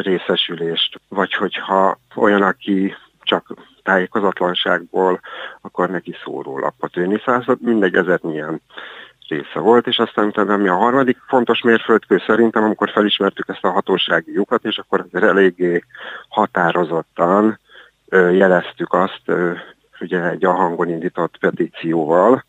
részesülést, 0.00 1.00
vagy 1.08 1.32
hogyha 1.32 1.98
olyan, 2.14 2.42
aki 2.42 2.96
csak 3.22 3.54
tájékozatlanságból, 3.82 5.20
akkor 5.60 5.90
neki 5.90 6.16
szórólapot 6.24 6.96
önni. 6.96 7.20
Szóval 7.24 7.56
mindegy, 7.60 7.94
ezer 7.94 8.18
milyen 8.22 8.60
része 9.28 9.58
volt, 9.58 9.86
és 9.86 9.98
aztán 9.98 10.26
utána 10.26 10.56
mi 10.56 10.68
a 10.68 10.76
harmadik 10.76 11.18
fontos 11.26 11.60
mérföldkő 11.60 12.22
szerintem, 12.26 12.64
amikor 12.64 12.90
felismertük 12.90 13.48
ezt 13.48 13.64
a 13.64 13.70
hatósági 13.70 14.32
lyukat, 14.32 14.64
és 14.64 14.78
akkor 14.78 15.00
azért 15.00 15.24
eléggé 15.24 15.84
határozottan 16.34 17.58
jeleztük 18.10 18.92
azt, 18.92 19.22
ugye 20.00 20.28
egy 20.28 20.44
a 20.44 20.52
hangon 20.52 20.88
indított 20.88 21.38
petícióval, 21.38 22.44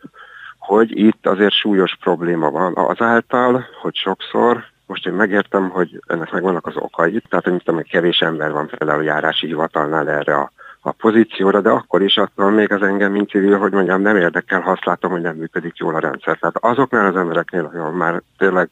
hogy 0.58 0.98
itt 0.98 1.28
azért 1.28 1.54
súlyos 1.54 1.98
probléma 2.00 2.52
van 2.52 2.74
azáltal, 2.76 3.66
hogy 3.82 3.96
sokszor 3.96 4.64
most 4.86 5.08
én 5.08 5.14
megértem, 5.14 5.70
hogy 5.70 6.00
ennek 6.08 6.32
megvannak 6.32 6.68
az 6.68 6.76
okai, 6.76 7.22
tehát 7.30 7.62
hogy 7.66 7.90
kevés 7.90 8.20
ember 8.20 8.52
van 8.52 8.68
például 8.68 9.04
járási 9.04 9.48
hivatalnál 9.48 10.10
erre 10.10 10.36
a 10.36 10.52
a 10.88 10.92
pozícióra, 10.92 11.62
de 11.62 11.70
akkor 11.70 12.02
is 12.02 12.18
attól 12.18 12.52
még 12.52 12.72
az 12.72 12.82
engem, 12.82 13.12
mint 13.12 13.30
civil, 13.30 13.58
hogy 13.58 13.72
mondjam, 13.72 14.02
nem 14.02 14.18
érdekel, 14.18 14.62
ha 14.62 14.72
azt 14.72 14.86
látom, 14.86 15.12
hogy 15.12 15.22
nem 15.22 15.36
működik 15.36 15.78
jól 15.78 15.96
a 15.96 16.00
rendszer. 16.00 16.38
Tehát 16.38 16.58
azoknál 16.60 17.06
az 17.06 17.16
embereknél, 17.16 17.72
ahol 17.74 17.92
már 17.92 18.22
tényleg 18.38 18.70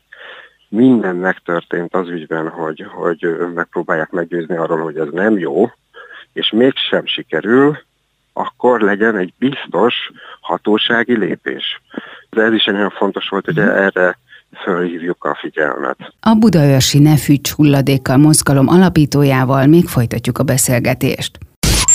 minden 0.74 1.16
megtörtént 1.16 1.96
az 1.96 2.10
ügyben, 2.10 2.50
hogy, 2.50 2.86
hogy 2.96 3.38
megpróbálják 3.54 4.10
meggyőzni 4.10 4.56
arról, 4.56 4.82
hogy 4.84 4.98
ez 4.98 5.08
nem 5.12 5.38
jó, 5.38 5.72
és 6.34 6.52
mégsem 6.52 7.06
sikerül, 7.06 7.78
akkor 8.34 8.82
legyen 8.82 9.18
egy 9.18 9.34
biztos 9.38 9.94
hatósági 10.42 11.18
lépés. 11.18 11.82
De 12.30 12.42
ez 12.42 12.54
is 12.54 12.64
egy 12.64 12.74
nagyon 12.74 12.90
fontos 12.90 13.30
volt, 13.30 13.46
hogy 13.46 13.60
erre 13.60 14.18
fölhívjuk 14.64 15.24
a 15.24 15.38
figyelmet. 15.42 15.98
A 16.20 16.34
Budaörsi 16.34 17.00
Ne 17.00 17.16
hulladékkal 17.56 18.18
mozgalom 18.18 18.68
alapítójával 18.68 19.66
még 19.66 19.88
folytatjuk 19.88 20.38
a 20.38 20.44
beszélgetést. 20.44 21.38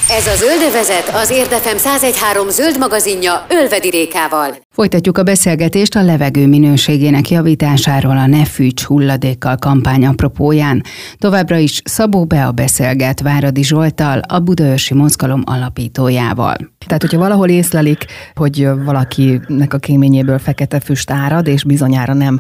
Ez 0.09 0.27
a 0.27 0.35
Zöldövezet 0.35 1.09
az 1.09 1.31
Érdefem 1.31 1.77
1013 1.77 2.49
zöld 2.49 2.79
magazinja 2.79 3.47
Ölvedi 3.49 3.91
Rékával. 3.91 4.68
Folytatjuk 4.79 5.19
a 5.19 5.23
beszélgetést 5.23 5.97
a 5.97 6.03
levegő 6.03 6.47
minőségének 6.47 7.31
javításáról 7.31 8.19
a 8.19 8.27
Ne 8.27 8.45
fűts 8.45 8.85
hulladékkal 8.85 9.57
kampány 9.57 10.07
apropóján. 10.07 10.83
Továbbra 11.19 11.57
is 11.57 11.81
Szabó 11.85 12.25
Bea 12.25 12.53
beszélget 12.53 13.21
Váradi 13.21 13.65
Zsoltal, 13.65 14.19
a 14.19 14.39
Budaörsi 14.39 14.95
Mozgalom 14.95 15.43
alapítójával. 15.45 16.57
Tehát, 16.87 17.03
hogyha 17.03 17.19
valahol 17.19 17.49
észlelik, 17.49 18.05
hogy 18.35 18.69
valakinek 18.85 19.75
a 19.75 19.79
kéményéből 19.79 20.39
fekete 20.39 20.81
füst 20.81 21.11
árad, 21.11 21.47
és 21.47 21.65
bizonyára 21.65 22.15
nem 22.15 22.39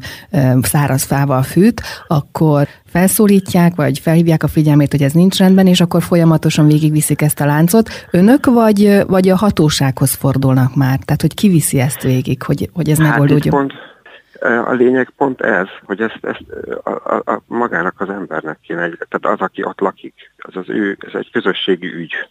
száraz 0.63 1.03
fával 1.03 1.43
fűt, 1.43 1.83
akkor 2.07 2.69
felszólítják, 2.87 3.75
vagy 3.75 3.99
felhívják 3.99 4.43
a 4.43 4.49
figyelmét, 4.49 4.91
hogy 4.91 5.03
ez 5.03 5.13
nincs 5.13 5.39
rendben, 5.39 5.67
és 5.67 5.81
akkor 5.81 6.03
folyamatosan 6.03 6.67
végigviszik 6.67 7.23
ezt 7.23 7.41
a 7.41 7.47
láncot. 7.47 7.89
Önök 8.11 8.47
vagy, 8.47 9.03
vagy 9.07 9.29
a 9.29 9.37
hatósághoz 9.37 10.13
fordulnak 10.13 10.75
már? 10.75 10.99
Tehát, 11.05 11.21
hogy 11.21 11.35
kiviszi 11.35 11.81
ezt 11.81 12.03
végig, 12.03 12.28
hogy, 12.43 12.69
hogy 12.73 12.91
ez 12.91 12.99
hát 12.99 13.11
megoldódjon? 13.11 13.55
Pont, 13.55 13.73
a 14.67 14.73
lényeg 14.73 15.11
pont 15.17 15.41
ez, 15.41 15.67
hogy 15.85 16.01
ezt, 16.01 16.19
ezt 16.21 16.45
a, 16.83 16.91
a, 16.91 17.23
a 17.33 17.43
magának 17.47 18.01
az 18.01 18.11
embernek 18.11 18.59
kéne, 18.61 18.81
tehát 18.81 19.39
az, 19.39 19.41
aki 19.47 19.65
ott 19.65 19.81
lakik, 19.81 20.33
az 20.39 20.57
az 20.57 20.69
ő, 20.69 20.97
ez 21.01 21.15
egy 21.15 21.31
közösségi 21.31 21.95
ügy. 21.95 22.29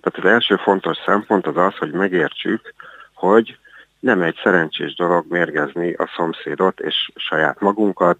Tehát 0.00 0.18
az 0.18 0.24
első 0.24 0.56
fontos 0.56 0.96
szempont 1.06 1.46
az 1.46 1.56
az, 1.56 1.76
hogy 1.76 1.90
megértsük, 1.90 2.74
hogy 3.14 3.58
nem 3.98 4.22
egy 4.22 4.38
szerencsés 4.42 4.94
dolog 4.94 5.24
mérgezni 5.28 5.92
a 5.92 6.10
szomszédot 6.16 6.80
és 6.80 7.10
saját 7.14 7.60
magunkat, 7.60 8.18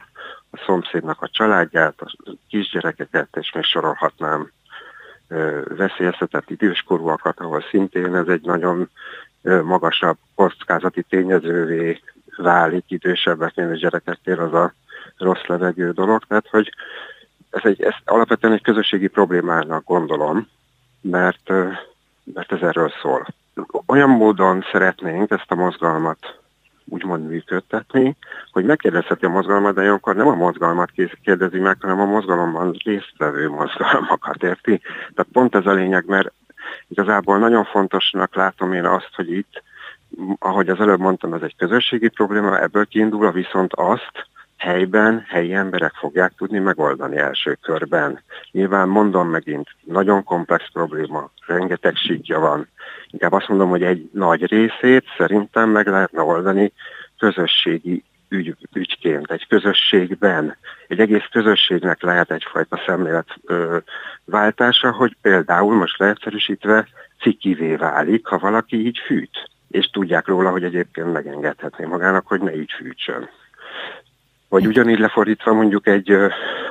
a 0.50 0.62
szomszédnak 0.66 1.22
a 1.22 1.28
családját, 1.28 2.00
a 2.00 2.14
kisgyerekeket, 2.48 3.28
és 3.40 3.52
még 3.52 3.64
sorolhatnám 3.64 4.50
veszélyeztetett 5.64 6.50
időskorúakat, 6.50 7.40
ahol 7.40 7.64
szintén 7.70 8.14
ez 8.14 8.26
egy 8.26 8.44
nagyon 8.44 8.90
magasabb 9.64 10.16
kockázati 10.34 11.02
tényezővé 11.02 12.00
válik 12.36 12.84
idősebbeknél 12.88 13.70
és 13.70 13.80
gyerekeknél 13.80 14.40
az 14.40 14.52
a 14.52 14.74
rossz 15.18 15.46
levegő 15.46 15.90
dolog. 15.90 16.24
Tehát, 16.28 16.48
hogy 16.50 16.72
ez, 17.50 17.60
egy, 17.64 17.82
ez 17.82 17.94
alapvetően 18.04 18.52
egy 18.52 18.62
közösségi 18.62 19.08
problémának 19.08 19.84
gondolom, 19.84 20.48
mert, 21.00 21.48
mert 22.24 22.52
ez 22.52 22.60
erről 22.60 22.92
szól. 23.02 23.26
Olyan 23.86 24.10
módon 24.10 24.64
szeretnénk 24.72 25.30
ezt 25.30 25.50
a 25.50 25.54
mozgalmat 25.54 26.38
úgymond 26.84 27.28
működtetni, 27.28 28.16
hogy 28.52 28.64
megkérdezheti 28.64 29.24
a 29.24 29.28
mozgalmat, 29.28 29.74
de 29.74 29.80
olyankor 29.80 30.14
nem 30.16 30.26
a 30.26 30.34
mozgalmat 30.34 30.90
kérdezi 31.22 31.58
meg, 31.58 31.76
hanem 31.80 32.00
a 32.00 32.04
mozgalomban 32.04 32.76
résztvevő 32.84 33.48
mozgalmakat, 33.48 34.42
érti? 34.42 34.80
Tehát 35.14 35.32
pont 35.32 35.54
ez 35.54 35.66
a 35.66 35.72
lényeg, 35.72 36.04
mert 36.06 36.32
igazából 36.88 37.38
nagyon 37.38 37.64
fontosnak 37.64 38.34
látom 38.34 38.72
én 38.72 38.84
azt, 38.84 39.10
hogy 39.14 39.32
itt, 39.32 39.62
ahogy 40.38 40.68
az 40.68 40.80
előbb 40.80 41.00
mondtam, 41.00 41.32
ez 41.32 41.42
egy 41.42 41.56
közösségi 41.56 42.08
probléma, 42.08 42.60
ebből 42.60 42.86
kiindul, 42.86 43.32
viszont 43.32 43.72
azt 43.74 44.26
helyben 44.56 45.24
helyi 45.28 45.54
emberek 45.54 45.92
fogják 45.92 46.32
tudni 46.36 46.58
megoldani 46.58 47.16
első 47.16 47.58
körben. 47.62 48.22
Nyilván 48.50 48.88
mondom 48.88 49.28
megint, 49.28 49.68
nagyon 49.80 50.24
komplex 50.24 50.64
probléma, 50.72 51.30
rengeteg 51.46 51.96
síkja 51.96 52.38
van. 52.38 52.68
Inkább 53.10 53.32
azt 53.32 53.48
mondom, 53.48 53.68
hogy 53.68 53.82
egy 53.82 54.10
nagy 54.12 54.46
részét 54.46 55.04
szerintem 55.16 55.70
meg 55.70 55.86
lehetne 55.86 56.22
oldani 56.22 56.72
közösségi 57.18 58.04
ügy, 58.28 58.56
ügyként, 58.72 59.30
egy 59.30 59.46
közösségben. 59.46 60.56
Egy 60.88 61.00
egész 61.00 61.28
közösségnek 61.30 62.02
lehet 62.02 62.30
egyfajta 62.30 62.80
szemléletváltása, 62.86 64.92
hogy 64.92 65.16
például 65.22 65.74
most 65.74 65.98
leegyszerűsítve 65.98 66.88
cikivé 67.20 67.74
válik, 67.74 68.26
ha 68.26 68.38
valaki 68.38 68.86
így 68.86 68.98
fűt. 69.06 69.50
És 69.70 69.86
tudják 69.86 70.26
róla, 70.26 70.50
hogy 70.50 70.64
egyébként 70.64 71.12
megengedhetné 71.12 71.84
magának, 71.84 72.26
hogy 72.26 72.40
ne 72.40 72.56
így 72.56 72.72
fűtsön. 72.72 73.28
Vagy 74.48 74.66
ugyanígy 74.66 74.98
lefordítva 74.98 75.52
mondjuk 75.52 75.86
egy 75.86 76.16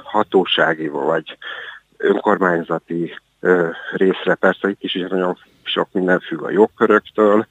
hatósági 0.04 0.88
vagy 0.88 1.38
önkormányzati 1.98 3.20
részre, 3.92 4.36
persze 4.36 4.70
itt 4.70 4.84
is 4.84 4.94
nagyon 5.10 5.38
sok 5.64 5.88
minden 5.92 6.20
függ 6.20 6.42
a 6.42 6.50
jogköröktől, 6.50 7.48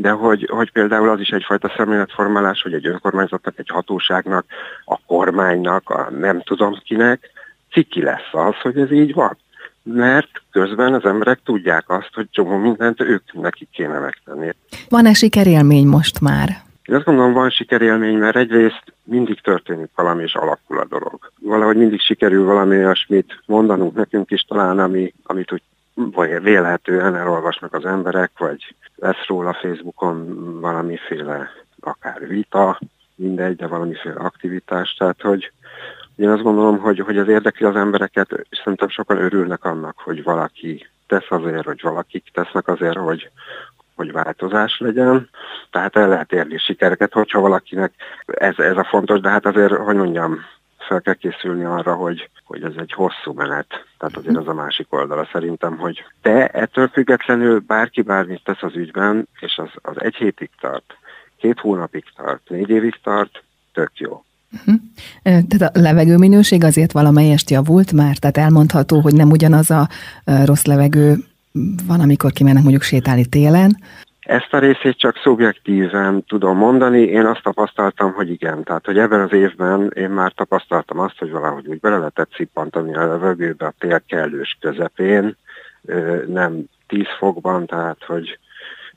de 0.00 0.10
hogy, 0.10 0.48
hogy 0.50 0.72
például 0.72 1.08
az 1.08 1.20
is 1.20 1.28
egyfajta 1.28 1.72
szemléletformálás, 1.76 2.62
hogy 2.62 2.72
egy 2.72 2.86
önkormányzatnak, 2.86 3.58
egy 3.58 3.68
hatóságnak, 3.68 4.44
a 4.84 4.98
kormánynak, 5.06 5.90
a 5.90 6.10
nem 6.10 6.42
tudom 6.42 6.74
kinek, 6.84 7.30
ciki 7.70 8.02
lesz 8.02 8.32
az, 8.32 8.54
hogy 8.62 8.78
ez 8.78 8.90
így 8.90 9.14
van. 9.14 9.36
Mert 9.82 10.28
közben 10.50 10.94
az 10.94 11.04
emberek 11.04 11.40
tudják 11.44 11.90
azt, 11.90 12.10
hogy 12.14 12.26
csomó 12.30 12.56
mindent 12.56 13.00
ők 13.00 13.32
nekik 13.32 13.68
kéne 13.70 13.98
megtenni. 13.98 14.50
Van-e 14.88 15.12
sikerélmény 15.12 15.86
most 15.86 16.20
már? 16.20 16.48
Én 16.84 16.94
azt 16.94 17.04
gondolom, 17.04 17.32
van 17.32 17.50
sikerélmény, 17.50 18.16
mert 18.18 18.36
egyrészt 18.36 18.82
mindig 19.02 19.40
történik 19.40 19.90
valami, 19.94 20.22
és 20.22 20.34
alakul 20.34 20.78
a 20.78 20.86
dolog. 20.88 21.32
Valahogy 21.40 21.76
mindig 21.76 22.00
sikerül 22.00 22.44
valami 22.44 22.76
olyasmit 22.76 23.42
mondanunk 23.46 23.94
nekünk 23.94 24.30
is 24.30 24.42
talán, 24.42 24.78
ami, 24.78 25.14
amit 25.22 25.52
úgy 25.52 25.62
vagy 25.98 26.42
vélhetően 26.42 27.16
elolvasnak 27.16 27.74
az 27.74 27.84
emberek, 27.84 28.30
vagy 28.38 28.74
lesz 28.96 29.26
róla 29.26 29.52
Facebookon 29.52 30.60
valamiféle 30.60 31.50
akár 31.80 32.26
vita, 32.28 32.78
mindegy, 33.14 33.56
de 33.56 33.66
valamiféle 33.66 34.20
aktivitás. 34.20 34.94
Tehát, 34.94 35.20
hogy 35.20 35.52
én 36.16 36.28
azt 36.28 36.42
gondolom, 36.42 36.78
hogy, 36.78 36.98
hogy 36.98 37.16
ez 37.16 37.28
érdekli 37.28 37.66
az 37.66 37.76
embereket, 37.76 38.30
és 38.48 38.58
szerintem 38.58 38.88
sokan 38.88 39.16
örülnek 39.16 39.64
annak, 39.64 39.98
hogy 39.98 40.22
valaki 40.22 40.86
tesz 41.06 41.26
azért, 41.28 41.64
hogy 41.64 41.80
valakik 41.82 42.30
tesznek 42.32 42.68
azért, 42.68 42.96
hogy, 42.96 43.30
hogy 43.94 44.12
változás 44.12 44.78
legyen. 44.78 45.28
Tehát 45.70 45.96
el 45.96 46.08
lehet 46.08 46.32
érni 46.32 46.58
sikereket, 46.58 47.12
hogyha 47.12 47.40
valakinek 47.40 47.92
ez, 48.26 48.58
ez 48.58 48.76
a 48.76 48.84
fontos, 48.84 49.20
de 49.20 49.28
hát 49.28 49.46
azért, 49.46 49.72
hogy 49.72 49.96
mondjam, 49.96 50.38
fel 50.88 51.00
kell 51.00 51.14
készülni 51.14 51.64
arra, 51.64 51.94
hogy, 51.94 52.30
hogy 52.44 52.62
ez 52.62 52.72
egy 52.76 52.92
hosszú 52.92 53.32
menet. 53.34 53.66
Tehát 53.98 54.16
azért 54.16 54.36
az 54.36 54.48
a 54.48 54.54
másik 54.54 54.92
oldala 54.92 55.28
szerintem, 55.32 55.76
hogy 55.76 56.04
de 56.22 56.46
ettől 56.46 56.88
függetlenül 56.88 57.62
bárki 57.66 58.02
bármit 58.02 58.44
tesz 58.44 58.62
az 58.62 58.76
ügyben, 58.76 59.28
és 59.40 59.58
az, 59.58 59.68
az 59.82 60.02
egy 60.02 60.14
hétig 60.14 60.50
tart, 60.60 60.96
két 61.36 61.58
hónapig 61.58 62.04
tart, 62.16 62.48
négy 62.48 62.70
évig 62.70 63.00
tart, 63.02 63.42
tök 63.72 63.90
jó. 63.94 64.22
Uh-huh. 64.52 64.74
Tehát 65.22 65.76
a 65.76 65.80
levegőminőség 65.80 66.64
azért 66.64 66.92
valamelyest 66.92 67.50
javult 67.50 67.92
már, 67.92 68.16
tehát 68.16 68.36
elmondható, 68.36 69.00
hogy 69.00 69.14
nem 69.14 69.30
ugyanaz 69.30 69.70
a 69.70 69.88
rossz 70.44 70.64
levegő 70.64 71.16
van, 71.86 72.00
amikor 72.00 72.32
kimennek 72.32 72.62
mondjuk 72.62 72.82
sétálni 72.82 73.26
télen, 73.26 73.76
ezt 74.28 74.54
a 74.54 74.58
részét 74.58 74.98
csak 74.98 75.16
szubjektíven 75.16 76.24
tudom 76.24 76.56
mondani, 76.56 77.00
én 77.00 77.26
azt 77.26 77.42
tapasztaltam, 77.42 78.12
hogy 78.12 78.30
igen. 78.30 78.62
Tehát, 78.62 78.86
hogy 78.86 78.98
ebben 78.98 79.20
az 79.20 79.32
évben 79.32 79.92
én 79.94 80.10
már 80.10 80.32
tapasztaltam 80.32 80.98
azt, 80.98 81.18
hogy 81.18 81.30
valahogy 81.30 81.66
úgy 81.66 81.80
bele 81.80 81.96
lehetett 81.96 82.30
szippantani 82.34 82.94
a 82.94 83.06
levegőbe 83.06 83.66
a 83.66 83.74
tél 83.78 84.02
kellős 84.06 84.58
közepén, 84.60 85.36
nem 86.26 86.64
10 86.86 87.04
fokban, 87.18 87.66
tehát, 87.66 88.04
hogy 88.06 88.38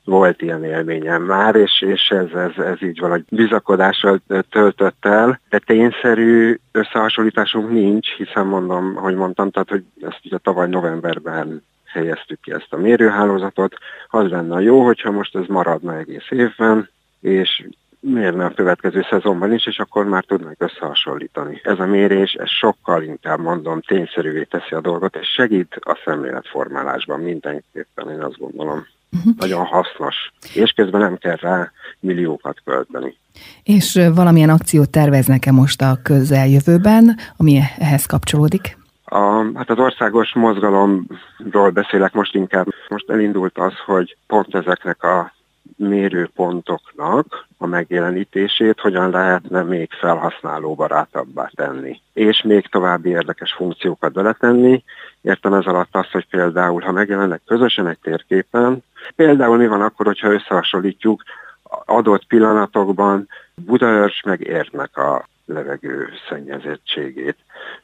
volt 0.04 0.42
ilyen 0.42 0.64
élményem 0.64 1.22
már, 1.22 1.54
és, 1.54 1.82
és 1.82 2.08
ez, 2.08 2.32
ez, 2.34 2.64
ez 2.64 2.82
így 2.82 3.00
valahogy 3.00 3.24
bizakodással 3.28 4.20
töltött 4.50 5.04
el, 5.04 5.40
de 5.48 5.58
tényszerű 5.58 6.58
összehasonlításunk 6.72 7.70
nincs, 7.70 8.08
hiszen 8.16 8.46
mondom, 8.46 8.94
hogy 8.94 9.14
mondtam, 9.14 9.50
tehát, 9.50 9.68
hogy 9.68 9.84
ezt 10.00 10.20
ugye 10.24 10.38
tavaly 10.38 10.68
novemberben 10.68 11.62
helyeztük 11.92 12.40
ki 12.40 12.52
ezt 12.52 12.72
a 12.72 12.76
mérőhálózatot. 12.76 13.74
Az 14.08 14.30
lenne 14.30 14.60
jó, 14.60 14.84
hogyha 14.84 15.10
most 15.10 15.36
ez 15.36 15.46
maradna 15.48 15.98
egész 15.98 16.30
évben, 16.30 16.88
és 17.20 17.64
mérne 18.00 18.44
a 18.44 18.54
következő 18.54 19.06
szezonban 19.10 19.52
is, 19.52 19.66
és 19.66 19.78
akkor 19.78 20.04
már 20.04 20.24
tudnak 20.24 20.54
összehasonlítani. 20.58 21.60
Ez 21.64 21.78
a 21.78 21.86
mérés, 21.86 22.32
ez 22.32 22.48
sokkal 22.48 23.02
inkább 23.02 23.40
mondom, 23.40 23.80
tényszerűvé 23.80 24.42
teszi 24.42 24.74
a 24.74 24.80
dolgot, 24.80 25.16
és 25.16 25.28
segít 25.28 25.74
a 25.80 26.00
szemléletformálásban 26.04 27.20
mindenképpen, 27.20 28.10
én 28.10 28.22
azt 28.22 28.38
gondolom. 28.38 28.86
Uh-huh. 29.16 29.34
Nagyon 29.38 29.64
hasznos, 29.64 30.32
és 30.54 30.70
közben 30.70 31.00
nem 31.00 31.16
kell 31.16 31.36
rá 31.40 31.72
milliókat 32.00 32.60
költeni. 32.64 33.16
És 33.62 34.00
valamilyen 34.14 34.50
akciót 34.50 34.90
terveznek-e 34.90 35.52
most 35.52 35.82
a 35.82 35.98
közeljövőben, 36.02 37.18
ami 37.36 37.60
ehhez 37.78 38.06
kapcsolódik? 38.06 38.76
A, 39.12 39.44
hát 39.54 39.70
az 39.70 39.78
országos 39.78 40.34
mozgalomról 40.34 41.70
beszélek 41.72 42.12
most 42.12 42.34
inkább. 42.34 42.66
Most 42.88 43.10
elindult 43.10 43.58
az, 43.58 43.72
hogy 43.86 44.16
pont 44.26 44.54
ezeknek 44.54 45.02
a 45.02 45.32
mérőpontoknak 45.76 47.46
a 47.58 47.66
megjelenítését 47.66 48.80
hogyan 48.80 49.10
lehetne 49.10 49.62
még 49.62 49.90
felhasználóbarátabbá 49.90 51.50
tenni, 51.54 52.00
és 52.12 52.42
még 52.42 52.66
további 52.66 53.08
érdekes 53.08 53.52
funkciókat 53.52 54.12
beletenni. 54.12 54.84
Értem 55.20 55.52
ez 55.52 55.66
alatt 55.66 55.96
azt, 55.96 56.10
hogy 56.10 56.26
például, 56.28 56.80
ha 56.80 56.92
megjelennek 56.92 57.40
közösen 57.46 57.86
egy 57.86 57.98
térképen, 58.02 58.84
például 59.16 59.56
mi 59.56 59.66
van 59.66 59.82
akkor, 59.82 60.06
hogyha 60.06 60.32
összehasonlítjuk 60.32 61.22
adott 61.84 62.26
pillanatokban 62.26 63.28
Budaörs 63.54 64.22
meg 64.24 64.40
Érnek 64.40 64.96
a 64.96 65.30
levegő 65.46 66.08
szennyezettségét, 66.28 67.36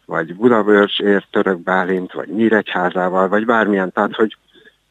vagy 0.05 0.35
Budavörcs 0.35 0.99
ér 0.99 1.25
Török 1.31 1.59
Bálint, 1.59 2.13
vagy 2.13 2.29
Nyíregyházával, 2.29 3.29
vagy 3.29 3.45
bármilyen, 3.45 3.93
tehát 3.93 4.15
hogy 4.15 4.37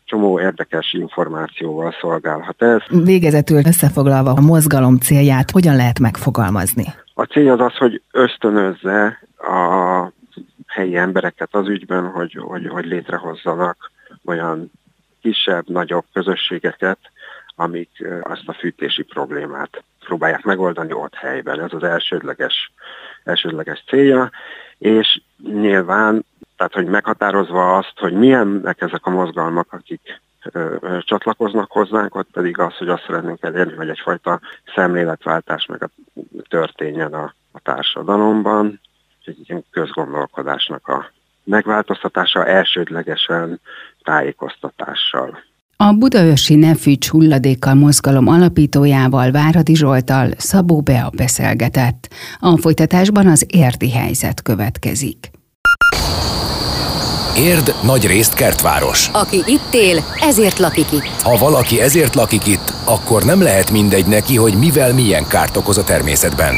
csomó 0.05 0.39
érdekes 0.39 0.93
információval 0.93 1.95
szolgálhat 1.99 2.61
ez. 2.61 2.81
Végezetül 2.89 3.57
összefoglalva 3.65 4.31
a 4.31 4.41
mozgalom 4.41 4.97
célját 4.97 5.51
hogyan 5.51 5.75
lehet 5.75 5.99
megfogalmazni? 5.99 6.85
A 7.13 7.23
cél 7.23 7.51
az 7.51 7.59
az, 7.59 7.77
hogy 7.77 8.01
ösztönözze 8.11 9.19
a 9.37 10.11
helyi 10.67 10.95
embereket 10.95 11.55
az 11.55 11.67
ügyben, 11.67 12.07
hogy, 12.07 12.37
hogy, 12.41 12.67
hogy 12.67 12.85
létrehozzanak 12.85 13.91
olyan 14.25 14.71
kisebb, 15.21 15.69
nagyobb 15.69 16.05
közösségeket, 16.13 16.99
amik 17.55 17.89
azt 18.21 18.43
a 18.45 18.53
fűtési 18.53 19.03
problémát 19.03 19.83
próbálják 20.07 20.43
megoldani 20.43 20.93
ott 20.93 21.15
helyben. 21.15 21.61
Ez 21.61 21.73
az 21.73 21.83
elsődleges, 21.83 22.71
elsődleges 23.23 23.83
célja, 23.87 24.31
és 24.77 25.21
nyilván, 25.43 26.25
tehát 26.57 26.73
hogy 26.73 26.85
meghatározva 26.85 27.77
azt, 27.77 27.93
hogy 27.95 28.13
milyennek 28.13 28.81
ezek 28.81 29.05
a 29.05 29.09
mozgalmak, 29.09 29.73
akik 29.73 30.21
ö, 30.51 30.97
csatlakoznak 30.99 31.71
hozzánk, 31.71 32.15
ott 32.15 32.29
pedig 32.31 32.59
az, 32.59 32.77
hogy 32.77 32.89
azt 32.89 33.03
szeretnénk 33.05 33.43
elérni, 33.43 33.75
hogy 33.75 33.89
egyfajta 33.89 34.39
szemléletváltás 34.75 35.65
meg 35.65 35.83
a, 35.83 35.89
történjen 36.49 37.13
a, 37.13 37.33
a 37.51 37.59
társadalomban, 37.59 38.79
egy 39.25 39.49
ilyen 39.49 39.65
közgondolkodásnak 39.71 40.87
a 40.87 41.11
megváltoztatása 41.43 42.45
elsődlegesen 42.45 43.59
tájékoztatással. 44.03 45.43
A 45.79 45.91
Budaörsi 45.91 46.55
Nefűcs 46.55 47.07
hulladékkal 47.07 47.73
mozgalom 47.73 48.27
alapítójával 48.27 49.31
Váradi 49.31 49.75
Zsoltal 49.75 50.31
Szabó 50.37 50.81
Bea 50.81 51.11
beszélgetett. 51.15 52.07
A 52.39 52.57
folytatásban 52.57 53.27
az 53.27 53.45
érdi 53.47 53.91
helyzet 53.91 54.41
következik. 54.41 55.31
Érd 57.37 57.75
nagy 57.83 58.05
részt 58.07 58.33
kertváros. 58.33 59.09
Aki 59.13 59.37
itt 59.45 59.73
él, 59.73 60.03
ezért 60.21 60.59
lakik 60.59 60.91
itt. 60.91 61.21
Ha 61.21 61.37
valaki 61.37 61.81
ezért 61.81 62.15
lakik 62.15 62.45
itt, 62.45 62.73
akkor 62.85 63.23
nem 63.23 63.41
lehet 63.41 63.71
mindegy 63.71 64.05
neki, 64.05 64.35
hogy 64.35 64.53
mivel 64.53 64.93
milyen 64.93 65.27
kárt 65.27 65.57
okoz 65.57 65.77
a 65.77 65.83
természetben. 65.83 66.55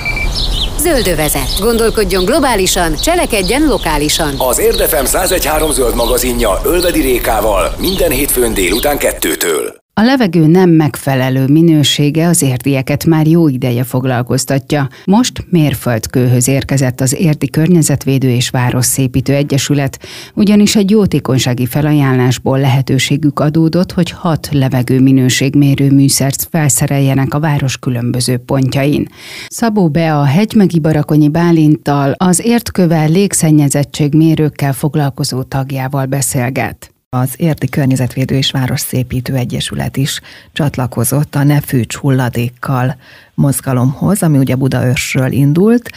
Zöldövezet. 0.80 1.60
Gondolkodjon 1.60 2.26
globálisan, 2.26 2.96
cselekedjen 2.96 3.66
lokálisan. 3.68 4.36
Az 4.38 4.60
Érdefem 4.60 5.06
1013 5.06 5.72
zöld 5.72 5.96
magazinja 5.96 6.60
Ölvedi 6.64 7.02
Rékával 7.02 7.76
minden 7.78 8.12
hétfőn 8.12 8.54
délután 8.54 8.98
kettőtől. 8.98 9.76
A 10.00 10.04
levegő 10.04 10.48
nem 10.48 10.70
megfelelő 10.70 11.48
minősége 11.48 12.28
az 12.28 12.42
érdieket 12.42 13.06
már 13.06 13.28
jó 13.28 13.48
ideje 13.48 13.84
foglalkoztatja. 13.84 14.88
Most 15.06 15.46
mérföldkőhöz 15.50 16.48
érkezett 16.48 17.02
az 17.02 17.16
Érdi 17.20 17.50
Környezetvédő 17.50 18.30
és 18.30 18.50
Városszépítő 18.50 19.34
Egyesület, 19.34 20.00
ugyanis 20.34 20.76
egy 20.76 20.90
jótékonysági 20.90 21.66
felajánlásból 21.66 22.60
lehetőségük 22.60 23.40
adódott, 23.40 23.92
hogy 23.92 24.12
hat 24.12 24.50
levegő 24.52 25.00
minőségmérő 25.00 25.92
műszert 25.92 26.48
felszereljenek 26.52 27.34
a 27.34 27.40
város 27.40 27.78
különböző 27.78 28.38
pontjain. 28.38 29.08
Szabó 29.48 29.90
be 29.90 30.18
a 30.18 30.24
hegymegi 30.24 30.80
Barakonyi 30.80 31.30
Bálinttal 31.30 32.14
az 32.18 32.46
értkövel 32.46 33.10
légszennyezettségmérőkkel 33.10 34.74
foglalkozó 34.74 35.44
tagjával 35.44 36.06
beszélget. 36.06 36.94
Az 37.18 37.36
Érti 37.38 37.70
Környezetvédő 37.70 38.36
és 38.36 38.52
Városszépítő 38.52 39.36
Egyesület 39.36 39.98
is 39.98 40.22
csatlakozott 40.54 41.36
a 41.36 41.44
Ne 41.44 41.62
fűts 41.62 41.96
hulladékkal 41.96 42.96
mozgalomhoz, 43.34 44.24
ami 44.24 44.38
ugye 44.38 44.56
Budaörsről 44.56 45.32
indult. 45.32 45.90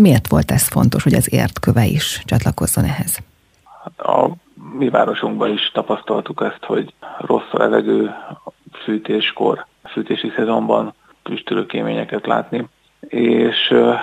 Miért 0.00 0.28
volt 0.28 0.50
ez 0.50 0.68
fontos, 0.68 1.02
hogy 1.02 1.14
az 1.14 1.32
értköve 1.32 1.84
is 1.84 2.22
csatlakozzon 2.24 2.84
ehhez? 2.84 3.18
A 3.96 4.28
mi 4.78 4.88
városunkban 4.88 5.52
is 5.52 5.70
tapasztaltuk 5.72 6.42
ezt, 6.44 6.64
hogy 6.64 6.94
rossz 7.18 7.52
a 7.52 7.58
levegő 7.58 8.10
fűtéskor, 8.84 9.66
fűtési 9.92 10.32
szezonban 10.36 10.94
füstölőkéményeket 11.22 12.26
látni, 12.26 12.68
és 13.08 13.70
uh, 13.70 13.94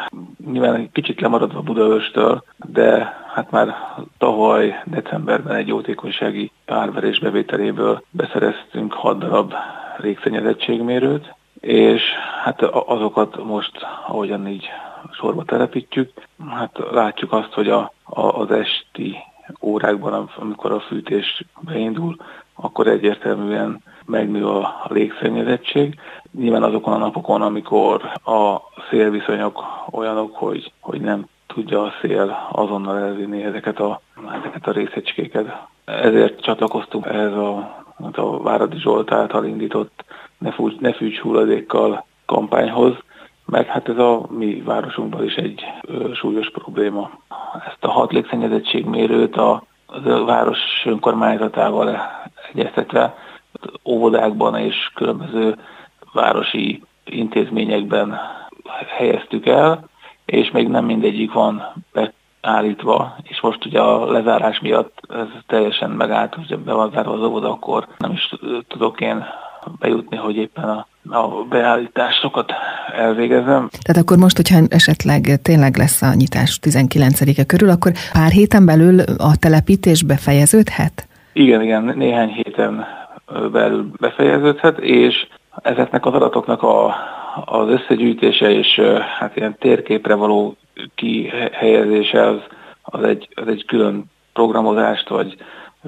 nyilván 0.51 0.75
egy 0.75 0.89
kicsit 0.91 1.21
lemaradva 1.21 1.61
Budaörstől, 1.61 2.43
de 2.57 3.15
hát 3.33 3.51
már 3.51 3.75
tavaly 4.17 4.83
decemberben 4.85 5.55
egy 5.55 5.67
jótékonysági 5.67 6.51
árverés 6.65 7.19
bevételéből 7.19 8.03
beszereztünk 8.09 8.93
6 8.93 9.17
darab 9.17 9.53
régszennyezettségmérőt, 9.97 11.35
és 11.59 12.01
hát 12.43 12.61
azokat 12.61 13.43
most, 13.43 13.71
ahogyan 14.07 14.47
így 14.47 14.69
sorba 15.11 15.43
telepítjük, 15.43 16.11
hát 16.49 16.77
látjuk 16.91 17.31
azt, 17.33 17.53
hogy 17.53 17.69
a, 17.69 17.93
a, 18.03 18.21
az 18.21 18.51
esti 18.51 19.17
órákban, 19.61 20.29
amikor 20.35 20.71
a 20.71 20.79
fűtés 20.79 21.43
beindul, 21.59 22.15
akkor 22.61 22.87
egyértelműen 22.87 23.83
megnő 24.05 24.47
a 24.47 24.85
légszennyezettség. 24.87 25.99
Nyilván 26.37 26.63
azokon 26.63 26.93
a 26.93 26.97
napokon, 26.97 27.41
amikor 27.41 28.01
a 28.25 28.57
szélviszonyok 28.89 29.63
olyanok, 29.91 30.35
hogy, 30.35 30.71
hogy 30.79 31.01
nem 31.01 31.25
tudja 31.47 31.81
a 31.81 31.93
szél 32.01 32.37
azonnal 32.51 32.97
elvinni 32.97 33.43
ezeket 33.43 33.79
a, 33.79 34.01
ezeket 34.39 34.67
a 34.67 34.71
részecskéket. 34.71 35.67
Ezért 35.85 36.41
csatlakoztunk 36.41 37.05
ehhez 37.05 37.33
a, 37.33 37.83
hát 38.03 38.17
a 38.17 38.41
Váradi 38.41 38.77
Zsolt 38.79 39.11
által 39.11 39.45
indított 39.45 40.03
ne, 40.37 40.51
fúcs, 40.51 40.79
ne 40.79 40.93
fűcs 40.93 41.19
hulladékkal 41.19 42.05
kampányhoz, 42.25 42.93
mert 43.45 43.67
hát 43.67 43.89
ez 43.89 43.97
a 43.97 44.25
mi 44.29 44.61
városunkban 44.65 45.23
is 45.23 45.35
egy 45.35 45.63
ö, 45.81 46.13
súlyos 46.13 46.49
probléma. 46.51 47.11
Ezt 47.67 47.83
a 47.83 47.91
hat 47.91 48.11
légszennyezettségmérőt 48.11 49.35
a, 49.35 49.63
a 49.85 50.23
város 50.25 50.59
önkormányzatával 50.85 51.99
egyeztetve 52.53 53.15
óvodákban 53.85 54.57
és 54.57 54.75
különböző 54.95 55.57
városi 56.13 56.83
intézményekben 57.05 58.19
helyeztük 58.97 59.45
el, 59.45 59.89
és 60.25 60.51
még 60.51 60.67
nem 60.67 60.85
mindegyik 60.85 61.33
van 61.33 61.73
beállítva, 62.41 63.15
és 63.23 63.41
most 63.41 63.65
ugye 63.65 63.79
a 63.79 64.11
lezárás 64.11 64.59
miatt 64.59 64.99
ez 65.09 65.27
teljesen 65.47 65.89
megállt, 65.89 66.33
hogy 66.33 66.59
be 66.59 66.73
van 66.73 66.91
zárva 66.93 67.13
az 67.13 67.21
óvoda, 67.21 67.51
akkor 67.51 67.87
nem 67.97 68.11
is 68.11 68.33
tudok 68.67 69.01
én 69.01 69.25
bejutni, 69.79 70.17
hogy 70.17 70.35
éppen 70.35 70.69
a, 70.69 70.85
a 71.09 71.27
beállításokat 71.49 72.51
elvégezem. 72.95 73.69
Tehát 73.81 74.01
akkor 74.01 74.17
most, 74.17 74.35
hogyha 74.35 74.59
esetleg 74.69 75.39
tényleg 75.41 75.77
lesz 75.77 76.01
a 76.01 76.13
nyitás 76.13 76.59
19-e 76.61 77.43
körül, 77.43 77.69
akkor 77.69 77.91
pár 78.13 78.31
héten 78.31 78.65
belül 78.65 78.99
a 78.99 79.35
telepítés 79.39 80.03
befejeződhet? 80.03 81.07
Igen, 81.33 81.61
igen, 81.61 81.83
néhány 81.83 82.29
héten 82.29 82.87
belül 83.51 83.91
befejeződhet, 83.99 84.79
és 84.79 85.27
ezeknek 85.61 86.05
az 86.05 86.13
adatoknak 86.13 86.63
a, 86.63 86.95
az 87.45 87.69
összegyűjtése 87.69 88.51
és 88.51 88.79
hát 89.19 89.35
ilyen 89.35 89.55
térképre 89.59 90.13
való 90.13 90.55
kihelyezése 90.95 92.27
az, 92.27 92.39
az, 92.81 93.03
egy, 93.03 93.27
az 93.35 93.47
egy 93.47 93.65
külön 93.65 94.03
programozást 94.33 95.09
vagy 95.09 95.35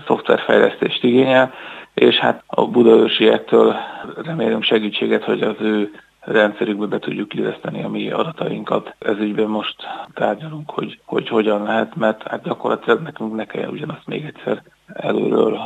szoftverfejlesztést 0.05 1.03
igényel, 1.03 1.53
és 1.93 2.15
hát 2.15 2.43
a 2.47 2.67
budaörsiektől 2.67 3.75
remélünk 4.23 4.63
segítséget, 4.63 5.23
hogy 5.23 5.41
az 5.41 5.55
ő 5.59 5.91
rendszerükbe 6.19 6.85
be 6.85 6.99
tudjuk 6.99 7.33
illeszteni 7.33 7.83
a 7.83 7.89
mi 7.89 8.11
adatainkat. 8.11 8.95
Ez 8.99 9.17
ügyben 9.17 9.47
most 9.47 9.75
tárgyalunk, 10.13 10.69
hogy, 10.69 10.99
hogy 11.05 11.27
hogyan 11.27 11.63
lehet, 11.63 11.95
mert 11.95 12.27
hát 12.27 12.43
gyakorlatilag 12.43 13.01
nekünk 13.01 13.35
ne 13.35 13.45
kell 13.45 13.69
ugyanazt 13.69 14.05
még 14.07 14.25
egyszer 14.25 14.63
előről 14.93 15.59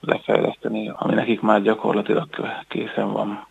lefejleszteni, 0.00 0.92
ami 0.96 1.14
nekik 1.14 1.40
már 1.40 1.62
gyakorlatilag 1.62 2.28
készen 2.68 3.12
van. 3.12 3.48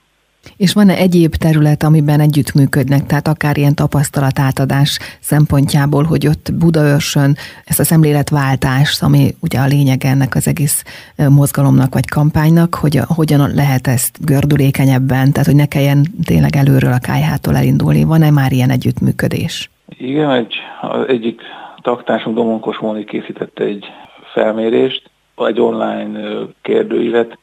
És 0.57 0.73
van-e 0.73 0.95
egyéb 0.95 1.35
terület, 1.35 1.83
amiben 1.83 2.19
együttműködnek, 2.19 3.05
tehát 3.05 3.27
akár 3.27 3.57
ilyen 3.57 3.75
tapasztalatátadás 3.75 4.99
szempontjából, 5.19 6.03
hogy 6.03 6.27
ott 6.27 6.51
Budaörsön 6.59 7.35
ezt 7.65 7.79
a 7.79 7.83
szemléletváltást, 7.83 9.03
ami 9.03 9.35
ugye 9.41 9.59
a 9.59 9.65
lényeg 9.65 10.03
ennek 10.05 10.35
az 10.35 10.47
egész 10.47 10.83
mozgalomnak 11.29 11.93
vagy 11.93 12.07
kampánynak, 12.07 12.75
hogy 12.75 12.99
hogyan 13.15 13.51
lehet 13.53 13.87
ezt 13.87 14.25
gördülékenyebben, 14.25 15.31
tehát 15.31 15.47
hogy 15.47 15.55
ne 15.55 15.65
kelljen 15.65 16.05
tényleg 16.25 16.55
előről 16.55 16.93
a 16.93 16.99
kájhától 16.99 17.55
elindulni. 17.55 18.03
Van-e 18.03 18.31
már 18.31 18.51
ilyen 18.51 18.69
együttműködés? 18.69 19.69
Igen, 19.87 20.31
egy, 20.31 20.55
az 20.81 21.07
egyik 21.07 21.41
taktársunk 21.81 22.35
Domonkos 22.35 22.77
Móni 22.77 23.03
készítette 23.03 23.63
egy 23.63 23.85
felmérést, 24.33 25.09
egy 25.47 25.62
online 25.62 26.45
kérdőívet, 26.62 27.38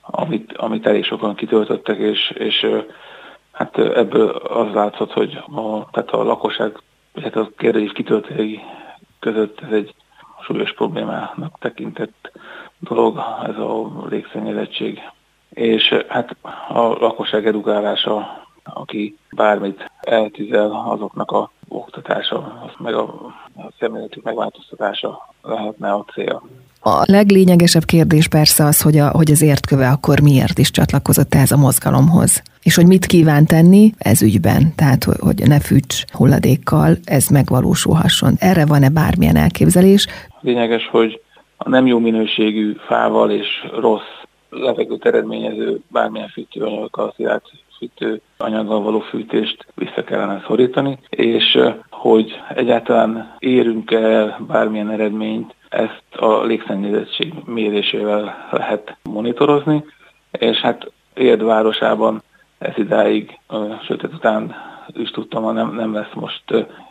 amit, 0.00 0.52
amit 0.56 0.86
elég 0.86 1.04
sokan 1.04 1.34
kitöltöttek, 1.34 1.98
és, 1.98 2.30
és 2.30 2.66
hát 3.52 3.78
ebből 3.78 4.28
az 4.30 4.72
látszott, 4.74 5.12
hogy 5.12 5.38
a, 5.54 5.90
tehát 5.90 6.10
a 6.10 6.22
lakosság, 6.22 6.82
illetve 7.14 7.40
a 7.40 7.50
kérdés 7.56 7.92
kitöltői 7.92 8.60
között 9.18 9.60
ez 9.60 9.72
egy 9.72 9.94
súlyos 10.40 10.72
problémának 10.72 11.58
tekintett 11.58 12.32
dolog, 12.78 13.22
ez 13.46 13.56
a 13.56 14.06
légszennyezettség. 14.08 15.00
És 15.48 15.94
hát 16.08 16.36
a 16.68 16.80
lakosság 16.80 17.46
edukálása, 17.46 18.44
aki 18.64 19.16
bármit 19.30 19.90
eltűzel, 20.00 20.70
azoknak 20.70 21.30
a 21.30 21.50
oktatása, 21.68 22.70
meg 22.78 22.94
a, 22.94 23.02
a 23.56 23.70
szemléletük 23.78 24.22
megváltoztatása 24.22 25.34
lehetne 25.42 25.92
a 25.92 26.04
cél. 26.12 26.42
A 26.80 27.02
leglényegesebb 27.04 27.84
kérdés 27.84 28.28
persze 28.28 28.64
az, 28.64 28.82
hogy, 28.82 28.98
a, 28.98 29.10
hogy 29.10 29.30
az 29.30 29.42
értköve 29.42 29.88
akkor 29.88 30.20
miért 30.20 30.58
is 30.58 30.70
csatlakozott 30.70 31.34
ehhez 31.34 31.52
a 31.52 31.56
mozgalomhoz. 31.56 32.42
És 32.62 32.74
hogy 32.74 32.86
mit 32.86 33.06
kíván 33.06 33.46
tenni 33.46 33.92
ez 33.98 34.22
ügyben, 34.22 34.74
tehát 34.76 35.04
hogy 35.04 35.42
ne 35.46 35.60
fűts 35.60 36.04
hulladékkal 36.12 36.96
ez 37.04 37.28
megvalósulhasson. 37.28 38.34
Erre 38.38 38.66
van-e 38.66 38.88
bármilyen 38.88 39.36
elképzelés? 39.36 40.06
Lényeges, 40.40 40.88
hogy 40.88 41.20
a 41.56 41.68
nem 41.68 41.86
jó 41.86 41.98
minőségű 41.98 42.76
fával 42.86 43.30
és 43.30 43.46
rossz 43.80 44.14
levegőt 44.50 45.06
eredményező 45.06 45.80
bármilyen 45.88 46.28
fűtőanyagokkal, 46.28 47.12
szilárd 47.16 47.42
fűtő 47.78 48.20
anyaggal 48.36 48.80
való 48.80 49.00
fűtést 49.00 49.66
vissza 49.74 50.04
kellene 50.04 50.42
szorítani, 50.46 50.98
és 51.08 51.58
hogy 51.90 52.40
egyáltalán 52.54 53.36
érünk 53.38 53.90
el 53.90 54.38
bármilyen 54.46 54.90
eredményt, 54.90 55.54
ezt 55.68 56.02
a 56.16 56.42
légszennyezettség 56.42 57.34
mérésével 57.44 58.48
lehet 58.50 58.96
monitorozni, 59.02 59.84
és 60.30 60.56
hát 60.58 60.90
Érd 61.14 61.42
városában 61.42 62.22
ez 62.58 62.72
idáig, 62.76 63.38
sőt 63.86 64.02
után 64.02 64.54
is 64.92 65.10
tudtam, 65.10 65.54
nem, 65.54 65.74
nem 65.74 65.94
lesz 65.94 66.12
most 66.14 66.42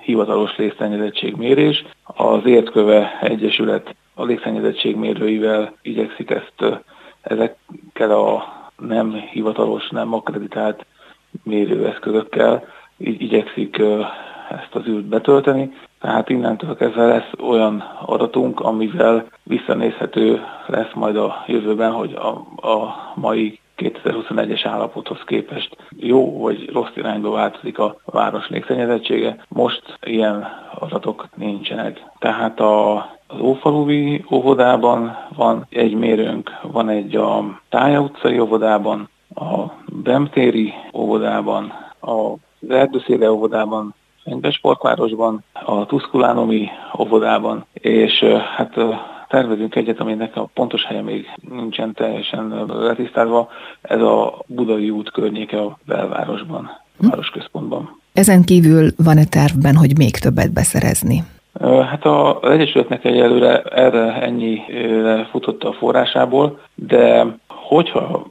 hivatalos 0.01 0.55
légszennyezettségmérés. 0.57 1.85
Az 2.03 2.45
Értköve 2.45 3.19
Egyesület 3.21 3.95
a 4.13 4.23
légszennyezettségmérőivel 4.23 5.73
igyekszik 5.81 6.29
ezt 6.29 6.83
ezekkel 7.21 8.11
a 8.11 8.54
nem 8.77 9.13
hivatalos, 9.13 9.89
nem 9.89 10.13
akkreditált 10.13 10.85
mérőeszközökkel 11.43 12.63
így 12.97 13.21
igyekszik 13.21 13.81
ezt 14.49 14.75
az 14.75 14.87
űrt 14.87 15.05
betölteni. 15.05 15.73
Tehát 16.01 16.29
innentől 16.29 16.75
kezdve 16.75 17.05
lesz 17.05 17.31
olyan 17.39 17.83
adatunk, 18.05 18.59
amivel 18.59 19.27
visszanézhető 19.43 20.41
lesz 20.67 20.93
majd 20.93 21.17
a 21.17 21.43
jövőben, 21.47 21.91
hogy 21.91 22.13
a, 22.13 22.27
a 22.67 22.95
mai 23.15 23.59
2021-es 23.77 24.61
állapothoz 24.63 25.21
képest 25.25 25.77
jó 25.97 26.39
vagy 26.39 26.69
rossz 26.71 26.95
irányba 26.95 27.29
változik 27.29 27.79
a 27.79 27.97
város 28.05 28.49
légszennyezettsége. 28.49 29.45
Most 29.47 29.97
ilyen 30.01 30.47
adatok 30.79 31.27
nincsenek. 31.35 32.01
Tehát 32.19 32.59
a, 32.59 33.09
az 33.27 33.39
Ófaluvi 33.39 34.25
óvodában 34.31 35.17
van 35.35 35.65
egy 35.69 35.93
mérőnk, 35.93 36.51
van 36.61 36.89
egy 36.89 37.15
a 37.15 37.59
Tája 37.69 38.01
utcai 38.01 38.39
óvodában, 38.39 39.09
a 39.35 39.65
Bemtéri 40.03 40.73
óvodában, 40.93 41.73
a 42.01 42.33
Erdőszéle 42.69 43.31
óvodában, 43.31 43.93
Fenyves 44.23 44.55
Sportvárosban, 44.55 45.43
a 45.53 45.85
Tuszkulánomi 45.85 46.67
óvodában, 46.99 47.65
és 47.73 48.23
hát 48.55 48.73
tervezünk 49.27 49.75
egyet, 49.75 49.99
aminek 49.99 50.35
a 50.35 50.49
pontos 50.53 50.85
helye 50.85 51.01
még 51.01 51.25
nincsen 51.49 51.93
teljesen 51.93 52.65
letisztázva, 52.67 53.49
ez 53.81 54.01
a 54.01 54.43
Budai 54.47 54.89
út 54.89 55.11
környéke 55.11 55.61
a 55.61 55.77
belvárosban, 55.85 56.69
hm? 56.99 57.07
városközpontban. 57.07 57.99
Ezen 58.13 58.43
kívül 58.43 58.89
van-e 58.97 59.25
tervben, 59.25 59.75
hogy 59.75 59.97
még 59.97 60.11
többet 60.11 60.53
beszerezni? 60.53 61.23
Hát 61.61 62.05
az 62.05 62.49
Egyesületnek 62.49 63.05
egyelőre 63.05 63.61
erre 63.61 64.21
ennyi 64.21 64.61
futotta 65.29 65.69
a 65.69 65.73
forrásából, 65.73 66.59
de 66.75 67.25
hogyha 67.47 68.27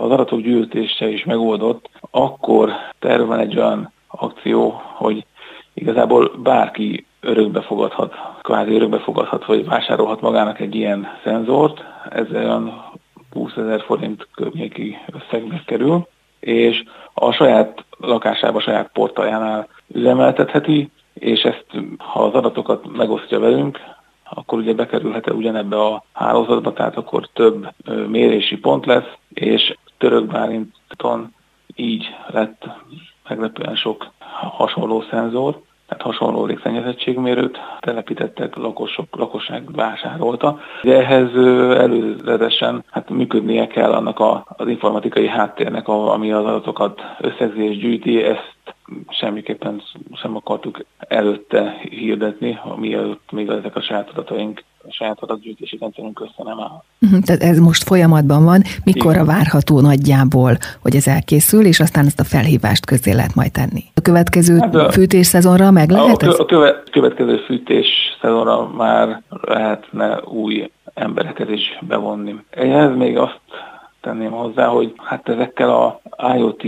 az 0.00 0.10
adatok 0.10 0.40
gyűjtése 0.40 1.08
is 1.08 1.24
megoldott, 1.24 1.90
akkor 2.10 2.70
terve 2.98 3.24
van 3.24 3.38
egy 3.38 3.58
olyan 3.58 3.92
akció, 4.08 4.80
hogy 4.94 5.24
igazából 5.74 6.32
bárki 6.42 7.06
örökbe 7.20 7.60
fogadhat, 7.60 8.14
kvázi 8.42 8.74
örökbe 8.74 8.98
fogadhat, 8.98 9.44
vagy 9.44 9.66
vásárolhat 9.66 10.20
magának 10.20 10.60
egy 10.60 10.74
ilyen 10.74 11.08
szenzort, 11.24 11.84
ez 12.10 12.26
olyan 12.32 12.84
20 13.32 13.56
ezer 13.56 13.80
forint 13.80 14.28
környéki 14.34 14.96
összegbe 15.12 15.62
kerül, 15.66 16.06
és 16.40 16.82
a 17.14 17.32
saját 17.32 17.84
lakásába, 17.98 18.58
a 18.58 18.60
saját 18.60 18.90
portaljánál 18.92 19.68
üzemeltetheti, 19.88 20.90
és 21.18 21.42
ezt, 21.42 21.66
ha 21.98 22.24
az 22.24 22.34
adatokat 22.34 22.96
megosztja 22.96 23.38
velünk, 23.38 23.78
akkor 24.30 24.58
ugye 24.58 24.74
bekerülhet 24.74 25.26
-e 25.26 25.32
ugyanebbe 25.32 25.80
a 25.80 26.04
hálózatba, 26.12 26.72
tehát 26.72 26.96
akkor 26.96 27.28
több 27.32 27.68
mérési 28.08 28.58
pont 28.58 28.86
lesz, 28.86 29.12
és 29.32 29.76
Török 29.98 30.26
Bálinton 30.26 31.34
így 31.74 32.06
lett 32.26 32.66
meglepően 33.28 33.76
sok 33.76 34.10
hasonló 34.56 35.04
szenzor, 35.10 35.60
tehát 35.88 36.04
hasonló 36.04 36.44
légszennyezettségmérőt 36.44 37.58
telepítettek, 37.80 38.56
lakosok, 38.56 39.16
lakosság 39.16 39.72
vásárolta. 39.72 40.58
De 40.82 40.96
ehhez 40.96 41.34
előzetesen 41.76 42.84
hát 42.90 43.10
működnie 43.10 43.66
kell 43.66 43.92
annak 43.92 44.18
a, 44.20 44.44
az 44.56 44.68
informatikai 44.68 45.28
háttérnek, 45.28 45.88
ami 45.88 46.32
az 46.32 46.44
adatokat 46.44 47.00
összegzi 47.18 47.62
és 47.62 47.78
gyűjti, 47.78 48.22
ezt 48.22 48.56
semmiképpen 49.08 49.82
sem 50.14 50.36
akartuk 50.36 50.84
előtte 50.98 51.80
hirdetni, 51.90 52.58
mielőtt 52.76 53.32
még 53.32 53.48
ezek 53.48 53.76
a 53.76 53.82
saját 53.82 54.10
adataink 54.10 54.64
a 54.88 54.92
saját 54.92 55.18
adatgyűjtési 55.20 55.76
rendszerünk 55.80 56.20
össze 56.20 56.42
nem 56.44 56.60
áll. 56.60 56.82
Uh-huh, 57.00 57.20
tehát 57.20 57.42
ez 57.42 57.58
most 57.58 57.82
folyamatban 57.82 58.44
van. 58.44 58.62
Mikorra 58.84 59.24
várható 59.24 59.80
nagyjából, 59.80 60.56
hogy 60.82 60.96
ez 60.96 61.06
elkészül, 61.06 61.64
és 61.64 61.80
aztán 61.80 62.06
ezt 62.06 62.20
a 62.20 62.24
felhívást 62.24 62.86
közé 62.86 63.12
lehet 63.12 63.34
majd 63.34 63.52
tenni? 63.52 63.84
A 63.94 64.00
következő 64.00 64.58
hát 64.58 64.74
a, 64.74 64.90
fűtés 64.90 65.26
szezonra 65.26 65.70
meg 65.70 65.90
lehet 65.90 66.22
a, 66.22 66.26
ez? 66.26 66.38
A 66.38 66.44
köve, 66.44 66.82
következő 66.90 67.36
fűtés 67.36 67.86
szezonra 68.20 68.68
már 68.68 69.22
lehetne 69.28 70.20
új 70.24 70.70
embereket 70.94 71.50
is 71.50 71.78
bevonni. 71.80 72.34
Ehhez 72.50 72.96
még 72.96 73.18
azt 73.18 73.40
tenném 74.00 74.30
hozzá, 74.30 74.66
hogy 74.66 74.92
hát 74.96 75.28
ezekkel 75.28 75.70
a 75.70 76.00
IoT 76.36 76.62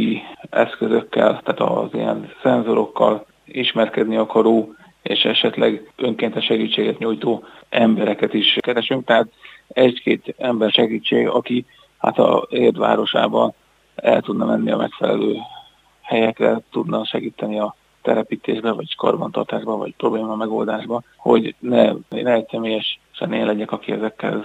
eszközökkel, 0.51 1.41
tehát 1.45 1.61
az 1.61 1.89
ilyen 1.93 2.33
szenzorokkal 2.43 3.27
ismerkedni 3.45 4.17
akaró 4.17 4.75
és 5.03 5.25
esetleg 5.25 5.93
önkéntes 5.97 6.45
segítséget 6.45 6.99
nyújtó 6.99 7.45
embereket 7.69 8.35
is 8.35 8.57
keresünk. 8.61 9.05
Tehát 9.05 9.29
egy-két 9.69 10.35
ember 10.39 10.71
segítség, 10.71 11.29
aki 11.29 11.67
hát 11.99 12.19
a 12.19 12.47
érdvárosában 12.51 13.55
el 13.95 14.21
tudna 14.21 14.45
menni 14.45 14.71
a 14.71 14.77
megfelelő 14.77 15.37
helyekre, 16.03 16.61
tudna 16.71 17.05
segíteni 17.05 17.59
a 17.59 17.75
telepítésbe, 18.03 18.73
vagy 18.73 18.97
karbantartásba, 18.97 19.77
vagy 19.77 19.95
probléma 19.97 20.37
megoldásba, 20.37 21.03
hogy 21.17 21.55
ne, 21.59 21.93
ne 22.09 22.33
egy 22.33 22.47
személyesen 22.51 23.33
én 23.33 23.47
legyek, 23.47 23.73
aki 23.73 23.93
ezekkel 23.93 24.45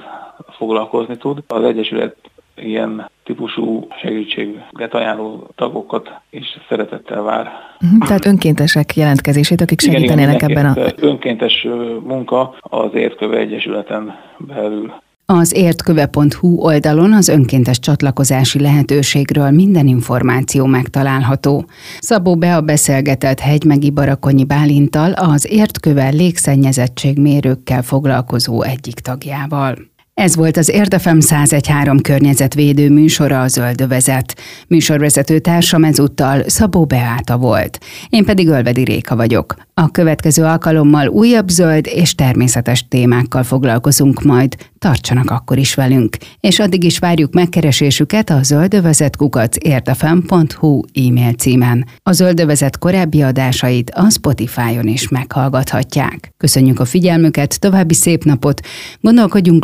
foglalkozni 0.49 1.17
tud. 1.17 1.43
Az 1.47 1.63
Egyesület 1.63 2.15
ilyen 2.55 3.09
típusú 3.23 3.87
segítséget 4.01 4.93
ajánló 4.93 5.47
tagokat 5.55 6.09
is 6.29 6.45
szeretettel 6.69 7.21
vár. 7.21 7.49
Mhm, 7.79 7.99
tehát 7.99 8.25
önkéntesek 8.25 8.95
jelentkezését, 8.95 9.61
akik 9.61 9.79
segítenének 9.79 10.35
igen, 10.35 10.49
igen, 10.49 10.65
ebben 10.65 10.83
a... 10.83 11.05
Önkéntes 11.05 11.67
munka 12.03 12.55
az 12.59 12.89
Értköve 12.93 13.37
Egyesületen 13.37 14.15
belül. 14.37 14.93
Az 15.27 15.55
értköve.hu 15.55 16.57
oldalon 16.57 17.13
az 17.13 17.27
önkéntes 17.27 17.79
csatlakozási 17.79 18.59
lehetőségről 18.59 19.51
minden 19.51 19.87
információ 19.87 20.65
megtalálható. 20.65 21.65
Szabó 21.99 22.35
Bea 22.37 22.61
beszélgetett 22.61 23.39
hegymegi 23.39 23.91
Barakonyi 23.91 24.45
Bálintal 24.45 25.11
az 25.11 25.51
értköve 25.51 26.09
légszennyezettségmérőkkel 26.09 27.81
foglalkozó 27.81 28.61
egyik 28.61 28.93
tagjával. 28.93 29.75
Ez 30.15 30.35
volt 30.35 30.57
az 30.57 30.69
Érdefem 30.69 31.17
1013 31.17 32.01
környezetvédő 32.01 32.89
műsora 32.89 33.41
a 33.41 33.47
Zöldövezet. 33.47 34.37
Műsorvezető 34.67 35.39
társam 35.39 35.83
ezúttal 35.83 36.43
Szabó 36.47 36.85
Beáta 36.85 37.37
volt. 37.37 37.79
Én 38.09 38.25
pedig 38.25 38.47
Ölvedi 38.47 38.83
Réka 38.83 39.15
vagyok. 39.15 39.55
A 39.73 39.91
következő 39.91 40.43
alkalommal 40.43 41.07
újabb 41.07 41.49
zöld 41.49 41.87
és 41.87 42.15
természetes 42.15 42.87
témákkal 42.87 43.43
foglalkozunk 43.43 44.21
majd. 44.21 44.55
Tartsanak 44.79 45.31
akkor 45.31 45.57
is 45.57 45.73
velünk. 45.73 46.17
És 46.39 46.59
addig 46.59 46.83
is 46.83 46.99
várjuk 46.99 47.33
megkeresésüket 47.33 48.29
a 48.29 48.43
zöldövezetkukac 48.43 49.55
érdefem.hu 49.59 50.81
e-mail 50.93 51.33
címen. 51.33 51.85
A 52.03 52.11
Zöldövezet 52.11 52.77
korábbi 52.77 53.21
adásait 53.21 53.89
a 53.89 54.09
Spotify-on 54.09 54.87
is 54.87 55.09
meghallgathatják. 55.09 56.33
Köszönjük 56.37 56.79
a 56.79 56.85
figyelmüket, 56.85 57.59
további 57.59 57.93
szép 57.93 58.23
napot, 58.23 58.61
gondolkodjunk 59.01 59.63